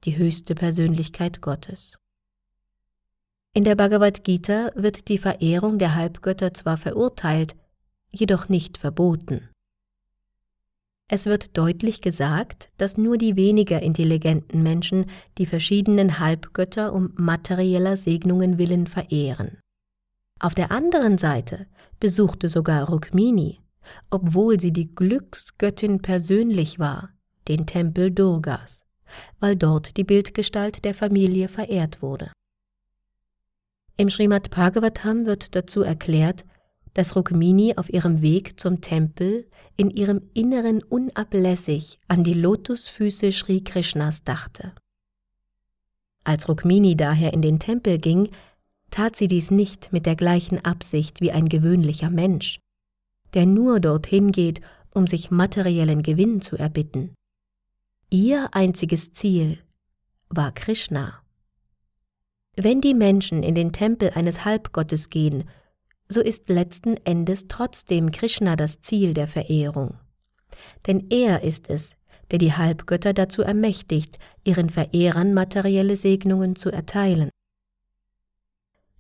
die 0.05 0.17
höchste 0.17 0.55
Persönlichkeit 0.55 1.41
Gottes. 1.41 1.99
In 3.53 3.65
der 3.65 3.75
Bhagavad 3.75 4.25
Gita 4.25 4.71
wird 4.75 5.09
die 5.09 5.19
Verehrung 5.19 5.79
der 5.79 5.95
Halbgötter 5.95 6.55
zwar 6.55 6.77
verurteilt, 6.77 7.57
jedoch 8.11 8.49
nicht 8.49 8.79
verboten. 8.79 9.49
Es 11.13 11.27
wird 11.27 11.59
deutlich 11.59 12.01
gesagt, 12.01 12.71
dass 12.77 12.97
nur 12.97 13.19
die 13.19 13.35
weniger 13.35 13.83
intelligenten 13.83 14.63
Menschen 14.63 15.07
die 15.39 15.47
verschiedenen 15.47 16.21
Halbgötter 16.21 16.93
um 16.93 17.13
materieller 17.17 17.97
Segnungen 17.97 18.59
willen 18.59 18.87
verehren. 18.87 19.59
Auf 20.39 20.55
der 20.55 20.71
anderen 20.71 21.19
Seite 21.19 21.67
besuchte 21.99 22.49
sogar 22.49 22.89
Rukmini 22.89 23.61
obwohl 24.11 24.61
sie 24.61 24.73
die 24.73 24.95
Glücksgöttin 24.95 26.03
persönlich 26.03 26.79
war, 26.79 27.11
den 27.49 27.67
Tempel 27.67 28.11
Durgas, 28.11 28.85
weil 29.39 29.57
dort 29.57 29.97
die 29.97 30.05
Bildgestalt 30.05 30.85
der 30.85 30.95
Familie 30.95 31.49
verehrt 31.49 32.03
wurde. 32.03 32.33
Im 33.97 34.09
Srimad 34.09 34.51
Bhagavatam 34.51 35.27
wird 35.27 35.55
dazu 35.55 35.83
erklärt, 35.83 36.45
dass 36.95 37.17
Rukmini 37.17 37.75
auf 37.77 37.93
ihrem 37.93 38.21
Weg 38.23 38.59
zum 38.59 38.81
Tempel 38.81 39.49
in 39.77 39.91
ihrem 39.91 40.23
Inneren 40.35 40.83
unablässig 40.83 41.99
an 42.09 42.25
die 42.25 42.35
Lotusfüße 42.35 43.33
Sri 43.33 43.63
Krishnas 43.63 44.25
dachte. 44.25 44.73
Als 46.25 46.49
Rukmini 46.49 46.97
daher 46.97 47.33
in 47.33 47.43
den 47.43 47.59
Tempel 47.59 47.99
ging, 47.99 48.29
tat 48.91 49.17
sie 49.17 49.29
dies 49.29 49.51
nicht 49.51 49.93
mit 49.93 50.07
der 50.07 50.17
gleichen 50.17 50.65
Absicht 50.65 51.21
wie 51.21 51.33
ein 51.33 51.49
gewöhnlicher 51.49 52.11
Mensch, 52.11 52.61
der 53.35 53.47
nur 53.47 53.81
dorthin 53.81 54.33
geht, 54.33 54.61
um 54.93 55.07
sich 55.07 55.31
materiellen 55.31 56.03
Gewinn 56.03 56.41
zu 56.41 56.57
erbitten. 56.57 57.15
Ihr 58.11 58.49
einziges 58.53 59.13
Ziel 59.13 59.59
war 60.29 60.53
Krishna. 60.53 61.23
Wenn 62.57 62.81
die 62.81 62.95
Menschen 62.95 63.43
in 63.43 63.55
den 63.55 63.73
Tempel 63.73 64.11
eines 64.11 64.45
Halbgottes 64.45 65.09
gehen, 65.09 65.45
so 66.11 66.21
ist 66.21 66.49
letzten 66.49 66.97
Endes 67.05 67.47
trotzdem 67.47 68.11
Krishna 68.11 68.57
das 68.57 68.83
Ziel 68.83 69.15
der 69.15 69.29
Verehrung. 69.29 69.97
Denn 70.87 71.07
er 71.09 71.43
ist 71.45 71.71
es, 71.71 71.97
der 72.33 72.39
die 72.39 72.53
Halbgötter 72.53 73.13
dazu 73.13 73.43
ermächtigt, 73.43 74.19
ihren 74.45 74.71
Verehrern 74.71 75.33
materielle 75.33 75.97
Segnungen 75.97 76.57
zu 76.57 76.71
erteilen. 76.71 77.31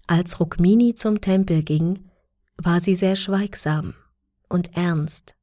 Als 0.06 0.38
Rukmini 0.40 0.94
zum 0.94 1.20
Tempel 1.20 1.62
ging, 1.62 2.10
war 2.56 2.80
sie 2.80 2.94
sehr 2.94 3.16
schweigsam 3.16 3.94
und 4.48 4.76
ernst. 4.76 5.34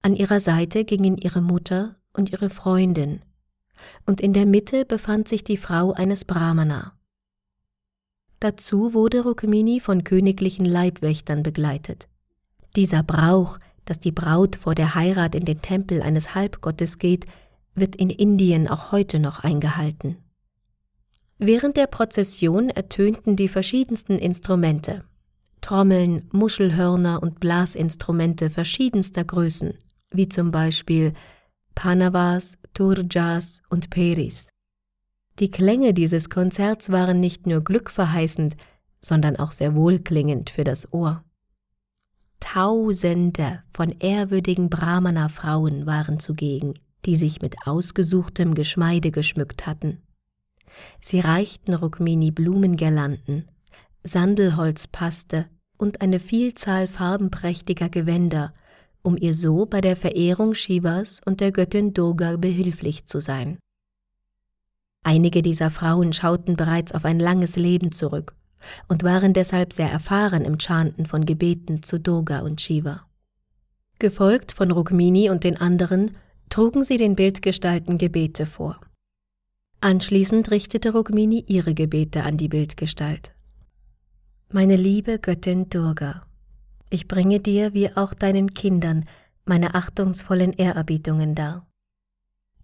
An 0.00 0.14
ihrer 0.14 0.40
Seite 0.40 0.84
gingen 0.84 1.18
ihre 1.18 1.42
Mutter 1.42 1.96
und 2.12 2.30
ihre 2.32 2.48
Freundin, 2.50 3.20
und 4.06 4.22
in 4.22 4.32
der 4.32 4.46
Mitte 4.46 4.86
befand 4.86 5.28
sich 5.28 5.44
die 5.44 5.58
Frau 5.58 5.92
eines 5.92 6.24
Brahmana. 6.24 6.95
Dazu 8.40 8.92
wurde 8.92 9.22
Rukmini 9.22 9.80
von 9.80 10.04
königlichen 10.04 10.66
Leibwächtern 10.66 11.42
begleitet. 11.42 12.08
Dieser 12.76 13.02
Brauch, 13.02 13.58
dass 13.86 13.98
die 13.98 14.12
Braut 14.12 14.56
vor 14.56 14.74
der 14.74 14.94
Heirat 14.94 15.34
in 15.34 15.44
den 15.44 15.62
Tempel 15.62 16.02
eines 16.02 16.34
Halbgottes 16.34 16.98
geht, 16.98 17.24
wird 17.74 17.96
in 17.96 18.10
Indien 18.10 18.68
auch 18.68 18.92
heute 18.92 19.18
noch 19.18 19.40
eingehalten. 19.40 20.18
Während 21.38 21.76
der 21.76 21.86
Prozession 21.86 22.70
ertönten 22.70 23.36
die 23.36 23.48
verschiedensten 23.48 24.18
Instrumente. 24.18 25.04
Trommeln, 25.60 26.24
Muschelhörner 26.32 27.22
und 27.22 27.40
Blasinstrumente 27.40 28.50
verschiedenster 28.50 29.24
Größen, 29.24 29.74
wie 30.10 30.28
zum 30.28 30.50
Beispiel 30.50 31.12
Panavas, 31.74 32.56
Turjas 32.72 33.62
und 33.68 33.90
Peris. 33.90 34.48
Die 35.38 35.50
Klänge 35.50 35.92
dieses 35.92 36.30
Konzerts 36.30 36.90
waren 36.90 37.20
nicht 37.20 37.46
nur 37.46 37.62
glückverheißend, 37.62 38.56
sondern 39.02 39.36
auch 39.36 39.52
sehr 39.52 39.74
wohlklingend 39.74 40.50
für 40.50 40.64
das 40.64 40.92
Ohr. 40.92 41.22
Tausende 42.40 43.62
von 43.72 43.90
ehrwürdigen 43.90 44.70
Brahmana-Frauen 44.70 45.84
waren 45.84 46.20
zugegen, 46.20 46.74
die 47.04 47.16
sich 47.16 47.42
mit 47.42 47.54
ausgesuchtem 47.66 48.54
Geschmeide 48.54 49.10
geschmückt 49.10 49.66
hatten. 49.66 50.02
Sie 51.00 51.20
reichten 51.20 51.74
Rukmini 51.74 52.30
Blumengirlanden, 52.30 53.48
Sandelholzpaste 54.04 55.46
und 55.76 56.00
eine 56.00 56.20
Vielzahl 56.20 56.88
farbenprächtiger 56.88 57.88
Gewänder, 57.88 58.54
um 59.02 59.16
ihr 59.16 59.34
so 59.34 59.66
bei 59.66 59.80
der 59.80 59.96
Verehrung 59.96 60.54
Shivas 60.54 61.20
und 61.24 61.40
der 61.40 61.52
Göttin 61.52 61.94
Durga 61.94 62.36
behilflich 62.36 63.06
zu 63.06 63.20
sein. 63.20 63.58
Einige 65.06 65.40
dieser 65.40 65.70
Frauen 65.70 66.12
schauten 66.12 66.56
bereits 66.56 66.90
auf 66.90 67.04
ein 67.04 67.20
langes 67.20 67.54
Leben 67.54 67.92
zurück 67.92 68.34
und 68.88 69.04
waren 69.04 69.34
deshalb 69.34 69.72
sehr 69.72 69.88
erfahren 69.88 70.44
im 70.44 70.58
Chanten 70.58 71.06
von 71.06 71.24
Gebeten 71.24 71.84
zu 71.84 72.00
Durga 72.00 72.40
und 72.40 72.60
Shiva. 72.60 73.06
Gefolgt 74.00 74.50
von 74.50 74.72
Rukmini 74.72 75.30
und 75.30 75.44
den 75.44 75.60
anderen 75.60 76.16
trugen 76.48 76.82
sie 76.82 76.96
den 76.96 77.14
Bildgestalten 77.14 77.98
Gebete 77.98 78.46
vor. 78.46 78.80
Anschließend 79.80 80.50
richtete 80.50 80.90
Rukmini 80.90 81.44
ihre 81.46 81.74
Gebete 81.74 82.24
an 82.24 82.36
die 82.36 82.48
Bildgestalt. 82.48 83.32
Meine 84.50 84.74
liebe 84.74 85.20
Göttin 85.20 85.70
Durga, 85.70 86.22
ich 86.90 87.06
bringe 87.06 87.38
dir 87.38 87.74
wie 87.74 87.94
auch 87.96 88.12
deinen 88.12 88.54
Kindern 88.54 89.04
meine 89.44 89.76
achtungsvollen 89.76 90.52
Ehrerbietungen 90.52 91.36
dar. 91.36 91.64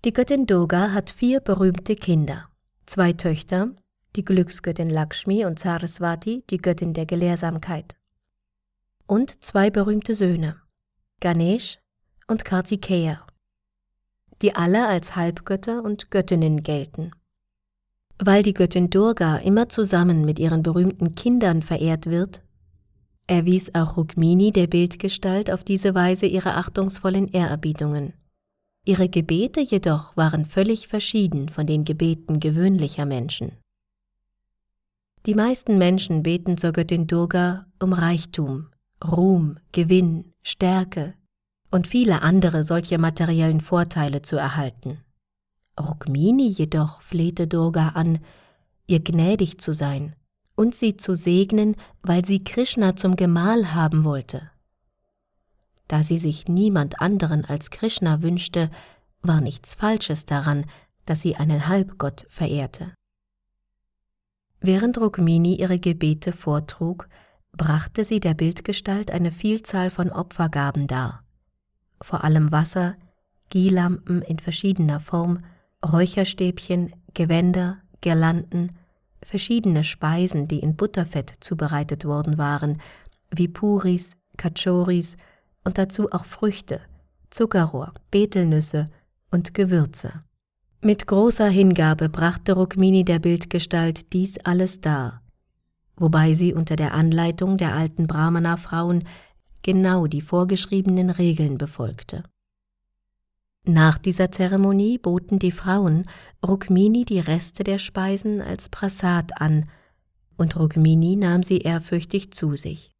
Die 0.04 0.12
Göttin 0.12 0.46
Durga 0.46 0.92
hat 0.92 1.10
vier 1.10 1.40
berühmte 1.40 1.94
Kinder, 1.94 2.48
zwei 2.86 3.12
Töchter, 3.12 3.70
die 4.16 4.24
Glücksgöttin 4.24 4.90
Lakshmi 4.90 5.44
und 5.44 5.58
Saraswati, 5.58 6.44
die 6.50 6.58
Göttin 6.58 6.92
der 6.92 7.06
Gelehrsamkeit, 7.06 7.96
und 9.06 9.42
zwei 9.44 9.70
berühmte 9.70 10.14
Söhne, 10.14 10.56
Ganesh 11.20 11.78
und 12.26 12.44
Kartikeya 12.44 13.24
die 14.42 14.54
alle 14.54 14.86
als 14.88 15.16
Halbgötter 15.16 15.82
und 15.82 16.10
Göttinnen 16.10 16.62
gelten. 16.62 17.12
Weil 18.18 18.42
die 18.42 18.54
Göttin 18.54 18.90
Durga 18.90 19.36
immer 19.38 19.68
zusammen 19.68 20.24
mit 20.24 20.38
ihren 20.38 20.62
berühmten 20.62 21.14
Kindern 21.14 21.62
verehrt 21.62 22.06
wird, 22.06 22.42
erwies 23.26 23.74
auch 23.74 23.96
Rukmini 23.96 24.52
der 24.52 24.66
Bildgestalt 24.66 25.50
auf 25.50 25.64
diese 25.64 25.94
Weise 25.94 26.26
ihre 26.26 26.54
achtungsvollen 26.54 27.28
Ehrerbietungen. 27.28 28.12
Ihre 28.84 29.08
Gebete 29.08 29.60
jedoch 29.60 30.16
waren 30.16 30.44
völlig 30.44 30.88
verschieden 30.88 31.48
von 31.48 31.66
den 31.66 31.84
Gebeten 31.84 32.40
gewöhnlicher 32.40 33.06
Menschen. 33.06 33.52
Die 35.24 35.36
meisten 35.36 35.78
Menschen 35.78 36.24
beten 36.24 36.58
zur 36.58 36.72
Göttin 36.72 37.06
Durga 37.06 37.66
um 37.80 37.92
Reichtum, 37.92 38.68
Ruhm, 39.04 39.58
Gewinn, 39.70 40.32
Stärke, 40.42 41.14
und 41.70 41.86
viele 41.86 42.22
andere 42.22 42.64
solche 42.64 42.98
materiellen 42.98 43.60
Vorteile 43.60 44.22
zu 44.22 44.36
erhalten. 44.36 44.98
Rukmini 45.80 46.48
jedoch 46.48 47.00
flehte 47.02 47.46
Durga 47.46 47.90
an, 47.90 48.18
ihr 48.86 49.00
gnädig 49.00 49.58
zu 49.58 49.72
sein 49.72 50.14
und 50.54 50.74
sie 50.74 50.96
zu 50.96 51.16
segnen, 51.16 51.76
weil 52.02 52.24
sie 52.24 52.44
Krishna 52.44 52.94
zum 52.96 53.16
Gemahl 53.16 53.74
haben 53.74 54.04
wollte. 54.04 54.51
Da 55.92 56.02
sie 56.02 56.16
sich 56.16 56.48
niemand 56.48 57.02
anderen 57.02 57.44
als 57.44 57.68
Krishna 57.68 58.22
wünschte, 58.22 58.70
war 59.20 59.42
nichts 59.42 59.74
Falsches 59.74 60.24
daran, 60.24 60.64
dass 61.04 61.20
sie 61.20 61.36
einen 61.36 61.68
Halbgott 61.68 62.24
verehrte. 62.30 62.94
Während 64.60 64.96
Rukmini 64.98 65.56
ihre 65.56 65.78
Gebete 65.78 66.32
vortrug, 66.32 67.08
brachte 67.52 68.06
sie 68.06 68.20
der 68.20 68.32
Bildgestalt 68.32 69.10
eine 69.10 69.32
Vielzahl 69.32 69.90
von 69.90 70.10
Opfergaben 70.10 70.86
dar 70.86 71.22
vor 72.02 72.24
allem 72.24 72.52
Wasser, 72.52 72.96
Gielampen 73.50 74.22
in 74.22 74.38
verschiedener 74.38 75.00
Form, 75.00 75.44
Räucherstäbchen, 75.84 76.94
Gewänder, 77.14 77.78
Girlanden, 78.00 78.72
verschiedene 79.22 79.84
Speisen, 79.84 80.48
die 80.48 80.60
in 80.60 80.76
Butterfett 80.76 81.32
zubereitet 81.40 82.04
worden 82.04 82.38
waren, 82.38 82.80
wie 83.30 83.48
Puris, 83.48 84.16
Kachoris 84.36 85.16
und 85.64 85.78
dazu 85.78 86.10
auch 86.12 86.24
Früchte, 86.24 86.80
Zuckerrohr, 87.30 87.92
Betelnüsse 88.10 88.90
und 89.30 89.54
Gewürze. 89.54 90.22
Mit 90.80 91.06
großer 91.06 91.48
Hingabe 91.48 92.08
brachte 92.08 92.54
Rukmini 92.54 93.04
der 93.04 93.20
Bildgestalt 93.20 94.12
dies 94.12 94.38
alles 94.44 94.80
dar, 94.80 95.22
wobei 95.96 96.34
sie 96.34 96.54
unter 96.54 96.76
der 96.76 96.92
Anleitung 96.92 97.56
der 97.56 97.74
alten 97.74 98.06
Brahmana-Frauen 98.06 99.04
genau 99.62 100.06
die 100.08 100.22
vorgeschriebenen 100.22 101.10
Regeln 101.10 101.56
befolgte. 101.56 102.24
Nach 103.64 103.96
dieser 103.96 104.32
Zeremonie 104.32 104.98
boten 104.98 105.38
die 105.38 105.52
Frauen 105.52 106.02
Rukmini 106.44 107.04
die 107.04 107.20
Reste 107.20 107.62
der 107.62 107.78
Speisen 107.78 108.40
als 108.40 108.68
Prasad 108.68 109.40
an, 109.40 109.68
und 110.36 110.58
Rukmini 110.58 111.14
nahm 111.14 111.44
sie 111.44 111.58
ehrfürchtig 111.58 112.32
zu 112.32 112.56
sich. 112.56 112.91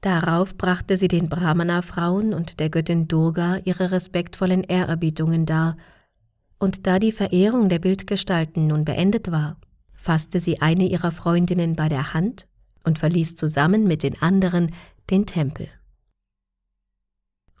Darauf 0.00 0.56
brachte 0.56 0.96
sie 0.96 1.08
den 1.08 1.28
Brahmana-Frauen 1.28 2.32
und 2.32 2.58
der 2.58 2.70
Göttin 2.70 3.06
Durga 3.06 3.58
ihre 3.64 3.90
respektvollen 3.90 4.64
Ehrerbietungen 4.64 5.44
dar, 5.44 5.76
und 6.58 6.86
da 6.86 6.98
die 6.98 7.12
Verehrung 7.12 7.68
der 7.68 7.78
Bildgestalten 7.78 8.66
nun 8.66 8.84
beendet 8.84 9.30
war, 9.30 9.56
fasste 9.94 10.40
sie 10.40 10.60
eine 10.60 10.86
ihrer 10.86 11.10
Freundinnen 11.10 11.74
bei 11.74 11.88
der 11.88 12.14
Hand 12.14 12.46
und 12.84 12.98
verließ 12.98 13.34
zusammen 13.34 13.86
mit 13.86 14.02
den 14.02 14.20
anderen 14.20 14.72
den 15.10 15.26
Tempel. 15.26 15.68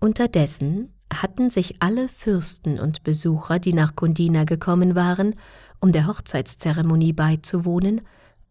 Unterdessen 0.00 0.94
hatten 1.12 1.50
sich 1.50 1.82
alle 1.82 2.08
Fürsten 2.08 2.78
und 2.78 3.02
Besucher, 3.02 3.58
die 3.58 3.74
nach 3.74 3.96
Kundina 3.96 4.44
gekommen 4.44 4.94
waren, 4.94 5.34
um 5.80 5.92
der 5.92 6.06
Hochzeitszeremonie 6.06 7.12
beizuwohnen, 7.12 8.02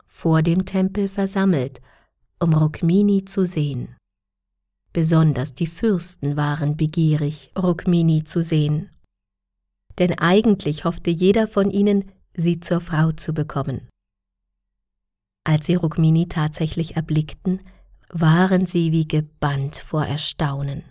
vor 0.05 0.43
dem 0.43 0.65
Tempel 0.65 1.07
versammelt, 1.07 1.79
um 2.39 2.53
Rukmini 2.53 3.25
zu 3.25 3.45
sehen. 3.45 3.95
Besonders 4.93 5.53
die 5.53 5.67
Fürsten 5.67 6.35
waren 6.35 6.77
begierig, 6.77 7.51
Rukmini 7.57 8.23
zu 8.23 8.41
sehen. 8.41 8.89
Denn 9.99 10.17
eigentlich 10.17 10.85
hoffte 10.85 11.09
jeder 11.09 11.47
von 11.47 11.69
ihnen, 11.69 12.11
sie 12.33 12.59
zur 12.59 12.81
Frau 12.81 13.11
zu 13.11 13.33
bekommen. 13.33 13.87
Als 15.43 15.67
sie 15.67 15.75
Rukmini 15.75 16.27
tatsächlich 16.27 16.95
erblickten, 16.95 17.59
waren 18.11 18.65
sie 18.65 18.91
wie 18.91 19.07
gebannt 19.07 19.75
vor 19.77 20.05
Erstaunen 20.05 20.83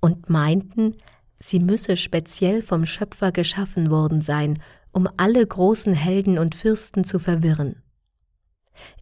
und 0.00 0.30
meinten, 0.30 0.96
sie 1.38 1.60
müsse 1.60 1.96
speziell 1.96 2.62
vom 2.62 2.86
Schöpfer 2.86 3.32
geschaffen 3.32 3.90
worden 3.90 4.20
sein, 4.20 4.62
um 4.92 5.08
alle 5.16 5.44
großen 5.44 5.94
Helden 5.94 6.38
und 6.38 6.54
Fürsten 6.54 7.04
zu 7.04 7.18
verwirren. 7.18 7.82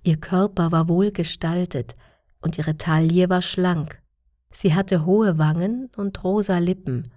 Ihr 0.03 0.17
Körper 0.17 0.73
war 0.73 0.89
wohlgestaltet 0.89 1.97
und 2.41 2.59
ihre 2.59 2.77
Taille 2.77 3.29
war 3.29 3.43
schlank. 3.43 4.01
Sie 4.51 4.75
hatte 4.75 5.05
hohe 5.05 5.39
Wangen 5.39 5.91
und 5.97 6.23
rosa 6.25 6.59
Lippen, 6.59 7.11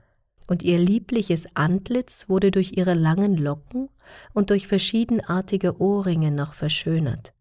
und 0.48 0.64
ihr 0.64 0.80
liebliches 0.80 1.46
Antlitz 1.54 2.28
wurde 2.28 2.50
durch 2.50 2.72
ihre 2.76 2.96
langen 2.96 3.38
Locken 3.38 3.90
und 4.34 4.50
durch 4.50 4.66
verschiedenartige 4.66 5.80
Ohrringe 5.80 6.32
noch 6.32 6.54
verschönert. 6.54 7.34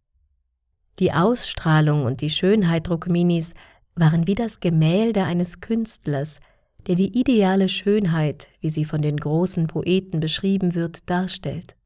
Die 0.99 1.13
Ausstrahlung 1.13 2.05
und 2.05 2.21
die 2.21 2.29
Schönheit 2.29 2.91
Rukminis 2.91 3.55
waren 3.95 4.27
wie 4.27 4.35
das 4.35 4.61
Gemälde 4.61 5.25
eines 5.25 5.61
Künstlers, 5.61 6.39
der 6.87 6.97
die 6.97 7.19
ideale 7.19 7.69
Schönheit, 7.69 8.49
wie 8.61 8.71
sie 8.71 8.85
von 8.85 9.01
den 9.01 9.17
großen 9.17 9.67
Poeten 9.69 10.21
beschrieben 10.21 10.75
wird, 10.75 11.09
darstellt. 11.09 11.78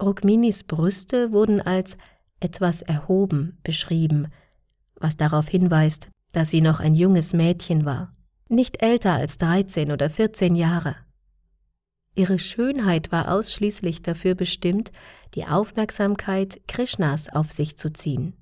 Rukminis 0.00 0.62
Brüste 0.62 1.32
wurden 1.32 1.60
als 1.60 1.96
etwas 2.40 2.82
erhoben 2.82 3.58
beschrieben, 3.62 4.28
was 4.94 5.16
darauf 5.16 5.48
hinweist, 5.48 6.08
dass 6.32 6.50
sie 6.50 6.60
noch 6.60 6.80
ein 6.80 6.94
junges 6.94 7.32
Mädchen 7.32 7.84
war, 7.84 8.14
nicht 8.48 8.82
älter 8.82 9.14
als 9.14 9.38
13 9.38 9.90
oder 9.90 10.08
14 10.08 10.54
Jahre. 10.54 10.96
Ihre 12.14 12.38
Schönheit 12.38 13.12
war 13.12 13.32
ausschließlich 13.32 14.02
dafür 14.02 14.34
bestimmt, 14.34 14.90
die 15.34 15.46
Aufmerksamkeit 15.46 16.60
Krishnas 16.66 17.28
auf 17.28 17.52
sich 17.52 17.76
zu 17.76 17.92
ziehen. 17.92 18.34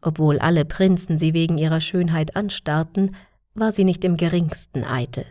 Obwohl 0.00 0.38
alle 0.38 0.64
Prinzen 0.64 1.18
sie 1.18 1.34
wegen 1.34 1.58
ihrer 1.58 1.80
Schönheit 1.80 2.36
anstarrten, 2.36 3.16
war 3.54 3.72
sie 3.72 3.84
nicht 3.84 4.04
im 4.04 4.16
geringsten 4.16 4.84
eitel. 4.84 5.24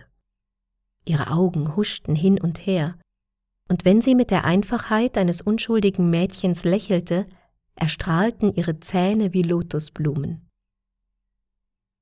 Ihre 1.06 1.32
Augen 1.32 1.76
huschten 1.76 2.16
hin 2.16 2.40
und 2.40 2.66
her, 2.66 2.96
und 3.70 3.86
wenn 3.86 4.02
sie 4.02 4.16
mit 4.16 4.32
der 4.32 4.46
Einfachheit 4.46 5.18
eines 5.18 5.42
unschuldigen 5.42 6.10
Mädchens 6.10 6.64
lächelte, 6.64 7.26
erstrahlten 7.76 8.54
ihre 8.54 8.80
Zähne 8.80 9.34
wie 9.34 9.44
Lotusblumen. 9.44 10.50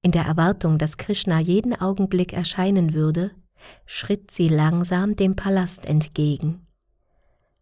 In 0.01 0.11
der 0.11 0.25
Erwartung, 0.25 0.77
dass 0.77 0.97
Krishna 0.97 1.39
jeden 1.39 1.79
Augenblick 1.79 2.33
erscheinen 2.33 2.93
würde, 2.93 3.31
schritt 3.85 4.31
sie 4.31 4.47
langsam 4.47 5.15
dem 5.15 5.35
Palast 5.35 5.85
entgegen. 5.85 6.65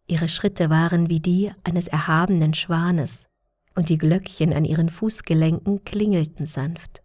Ihre 0.07 0.29
Schritte 0.29 0.69
waren 0.69 1.09
wie 1.09 1.19
die 1.19 1.51
eines 1.63 1.88
erhabenen 1.88 2.53
Schwanes, 2.53 3.29
und 3.75 3.89
die 3.89 3.97
Glöckchen 3.97 4.53
an 4.53 4.65
ihren 4.65 4.89
Fußgelenken 4.89 5.85
klingelten 5.85 6.45
sanft. 6.45 7.01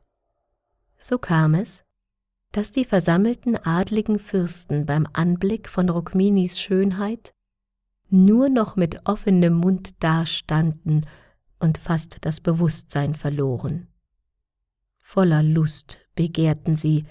So 0.98 1.18
kam 1.18 1.54
es, 1.54 1.84
dass 2.54 2.70
die 2.70 2.84
versammelten 2.84 3.56
adligen 3.56 4.20
Fürsten 4.20 4.86
beim 4.86 5.08
Anblick 5.12 5.68
von 5.68 5.88
Rukminis 5.88 6.60
Schönheit 6.60 7.34
nur 8.10 8.48
noch 8.48 8.76
mit 8.76 9.00
offenem 9.06 9.54
Mund 9.54 9.90
dastanden 9.98 11.04
und 11.58 11.78
fast 11.78 12.18
das 12.20 12.40
Bewusstsein 12.40 13.14
verloren. 13.14 13.88
Voller 15.00 15.42
Lust 15.42 15.98
begehrten 16.14 16.76
sie, 16.76 17.06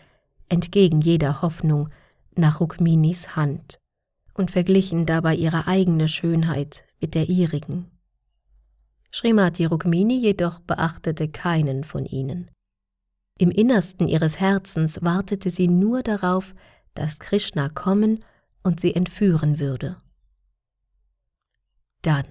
entgegen 0.47 1.01
jeder 1.01 1.41
Hoffnung, 1.41 1.89
nach 2.35 2.61
Rukminis 2.61 3.35
Hand 3.35 3.81
und 4.33 4.49
verglichen 4.49 5.05
dabei 5.05 5.35
ihre 5.35 5.67
eigene 5.67 6.07
Schönheit 6.07 6.85
mit 7.01 7.15
der 7.15 7.27
ihrigen. 7.27 7.91
Srimati 9.11 9.65
Rukmini 9.65 10.17
jedoch 10.17 10.61
beachtete 10.61 11.27
keinen 11.27 11.83
von 11.83 12.05
ihnen. 12.05 12.49
Im 13.39 13.49
Innersten 13.51 14.07
ihres 14.07 14.39
Herzens 14.39 15.01
wartete 15.01 15.49
sie 15.49 15.67
nur 15.67 16.03
darauf, 16.03 16.53
dass 16.93 17.19
Krishna 17.19 17.69
kommen 17.69 18.23
und 18.61 18.79
sie 18.79 18.95
entführen 18.95 19.59
würde. 19.59 19.97
Dann, 22.01 22.25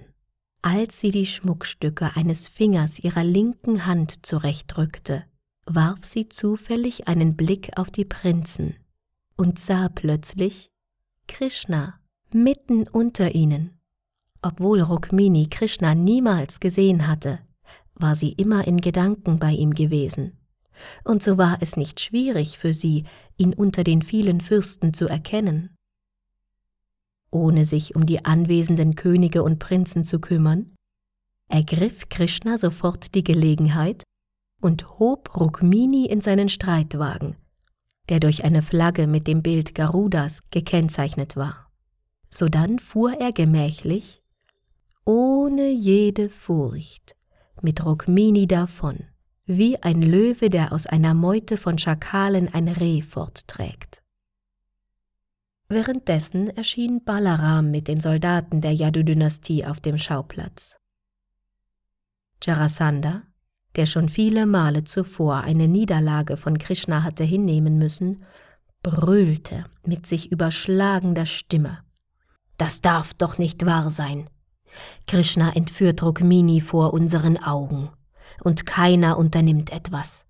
als 0.61 0.99
sie 0.99 1.09
die 1.09 1.25
Schmuckstücke 1.25 2.15
eines 2.15 2.47
Fingers 2.47 2.99
ihrer 2.99 3.23
linken 3.23 3.85
Hand 3.85 4.25
zurechtrückte, 4.25 5.25
warf 5.65 6.03
sie 6.03 6.29
zufällig 6.29 7.07
einen 7.07 7.35
Blick 7.35 7.77
auf 7.77 7.91
die 7.91 8.05
Prinzen 8.05 8.75
und 9.35 9.59
sah 9.59 9.89
plötzlich 9.89 10.69
Krishna 11.27 11.99
mitten 12.31 12.87
unter 12.87 13.35
ihnen. 13.35 13.79
Obwohl 14.41 14.81
Rukmini 14.81 15.47
Krishna 15.49 15.95
niemals 15.95 16.59
gesehen 16.59 17.07
hatte, 17.07 17.39
war 17.95 18.15
sie 18.15 18.33
immer 18.33 18.67
in 18.67 18.81
Gedanken 18.81 19.39
bei 19.39 19.51
ihm 19.51 19.73
gewesen. 19.73 20.37
Und 21.03 21.23
so 21.23 21.37
war 21.37 21.57
es 21.61 21.77
nicht 21.77 21.99
schwierig 21.99 22.57
für 22.57 22.73
sie, 22.73 23.05
ihn 23.37 23.53
unter 23.53 23.83
den 23.83 24.01
vielen 24.01 24.41
Fürsten 24.41 24.93
zu 24.93 25.07
erkennen. 25.07 25.75
Ohne 27.31 27.65
sich 27.65 27.95
um 27.95 28.05
die 28.05 28.25
anwesenden 28.25 28.95
Könige 28.95 29.43
und 29.43 29.59
Prinzen 29.59 30.03
zu 30.03 30.19
kümmern, 30.19 30.75
ergriff 31.49 32.09
Krishna 32.09 32.57
sofort 32.57 33.15
die 33.15 33.23
Gelegenheit 33.23 34.03
und 34.61 34.99
hob 34.99 35.35
Rukmini 35.39 36.05
in 36.05 36.21
seinen 36.21 36.49
Streitwagen, 36.49 37.35
der 38.09 38.19
durch 38.19 38.43
eine 38.43 38.61
Flagge 38.61 39.07
mit 39.07 39.27
dem 39.27 39.41
Bild 39.41 39.75
Garudas 39.75 40.41
gekennzeichnet 40.51 41.35
war. 41.35 41.71
Sodann 42.29 42.79
fuhr 42.79 43.13
er 43.19 43.31
gemächlich 43.31 44.23
ohne 45.05 45.69
jede 45.69 46.29
Furcht, 46.29 47.15
mit 47.61 47.83
Rukmini 47.85 48.47
davon, 48.47 48.99
wie 49.45 49.81
ein 49.81 50.01
Löwe, 50.01 50.49
der 50.49 50.71
aus 50.71 50.85
einer 50.85 51.13
Meute 51.13 51.57
von 51.57 51.77
Schakalen 51.77 52.53
ein 52.53 52.67
Reh 52.67 53.01
fortträgt. 53.01 54.01
Währenddessen 55.67 56.49
erschien 56.49 57.03
Balaram 57.03 57.71
mit 57.71 57.87
den 57.87 57.99
Soldaten 57.99 58.61
der 58.61 58.73
Yadu-Dynastie 58.73 59.65
auf 59.65 59.79
dem 59.79 59.97
Schauplatz. 59.97 60.75
Jarasandha, 62.43 63.23
der 63.75 63.85
schon 63.85 64.09
viele 64.09 64.45
Male 64.45 64.83
zuvor 64.83 65.37
eine 65.37 65.67
Niederlage 65.67 66.37
von 66.37 66.57
Krishna 66.57 67.03
hatte 67.03 67.23
hinnehmen 67.23 67.77
müssen, 67.77 68.23
brüllte 68.83 69.63
mit 69.85 70.05
sich 70.05 70.31
überschlagender 70.31 71.25
Stimme. 71.25 71.79
Das 72.57 72.81
darf 72.81 73.13
doch 73.13 73.37
nicht 73.37 73.65
wahr 73.65 73.89
sein. 73.89 74.29
Krishna 75.07 75.55
entführt 75.55 76.03
Rukmini 76.03 76.61
vor 76.61 76.93
unseren 76.93 77.41
Augen, 77.41 77.89
und 78.43 78.65
keiner 78.65 79.17
unternimmt 79.17 79.71
etwas. 79.71 80.25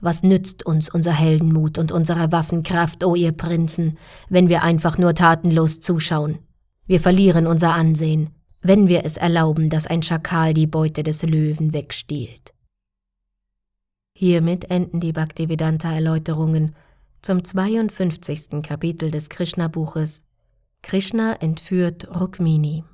Was 0.00 0.22
nützt 0.22 0.64
uns 0.64 0.88
unser 0.88 1.12
Heldenmut 1.12 1.76
und 1.76 1.92
unsere 1.92 2.32
Waffenkraft, 2.32 3.04
o 3.04 3.10
oh 3.10 3.14
ihr 3.14 3.32
Prinzen, 3.32 3.98
wenn 4.28 4.48
wir 4.48 4.62
einfach 4.62 4.96
nur 4.96 5.14
tatenlos 5.14 5.80
zuschauen? 5.80 6.38
Wir 6.86 7.00
verlieren 7.00 7.46
unser 7.46 7.74
Ansehen, 7.74 8.30
wenn 8.62 8.88
wir 8.88 9.04
es 9.04 9.16
erlauben, 9.16 9.68
dass 9.68 9.86
ein 9.86 10.02
Schakal 10.02 10.54
die 10.54 10.66
Beute 10.66 11.02
des 11.02 11.22
Löwen 11.22 11.72
wegstiehlt. 11.72 12.52
Hiermit 14.16 14.70
enden 14.70 15.00
die 15.00 15.12
Bhaktivedanta-Erläuterungen 15.12 16.74
zum 17.22 17.44
52. 17.44 18.62
Kapitel 18.62 19.10
des 19.10 19.28
Krishna-Buches 19.28 20.24
Krishna 20.82 21.34
entführt 21.34 22.08
Rukmini. 22.18 22.84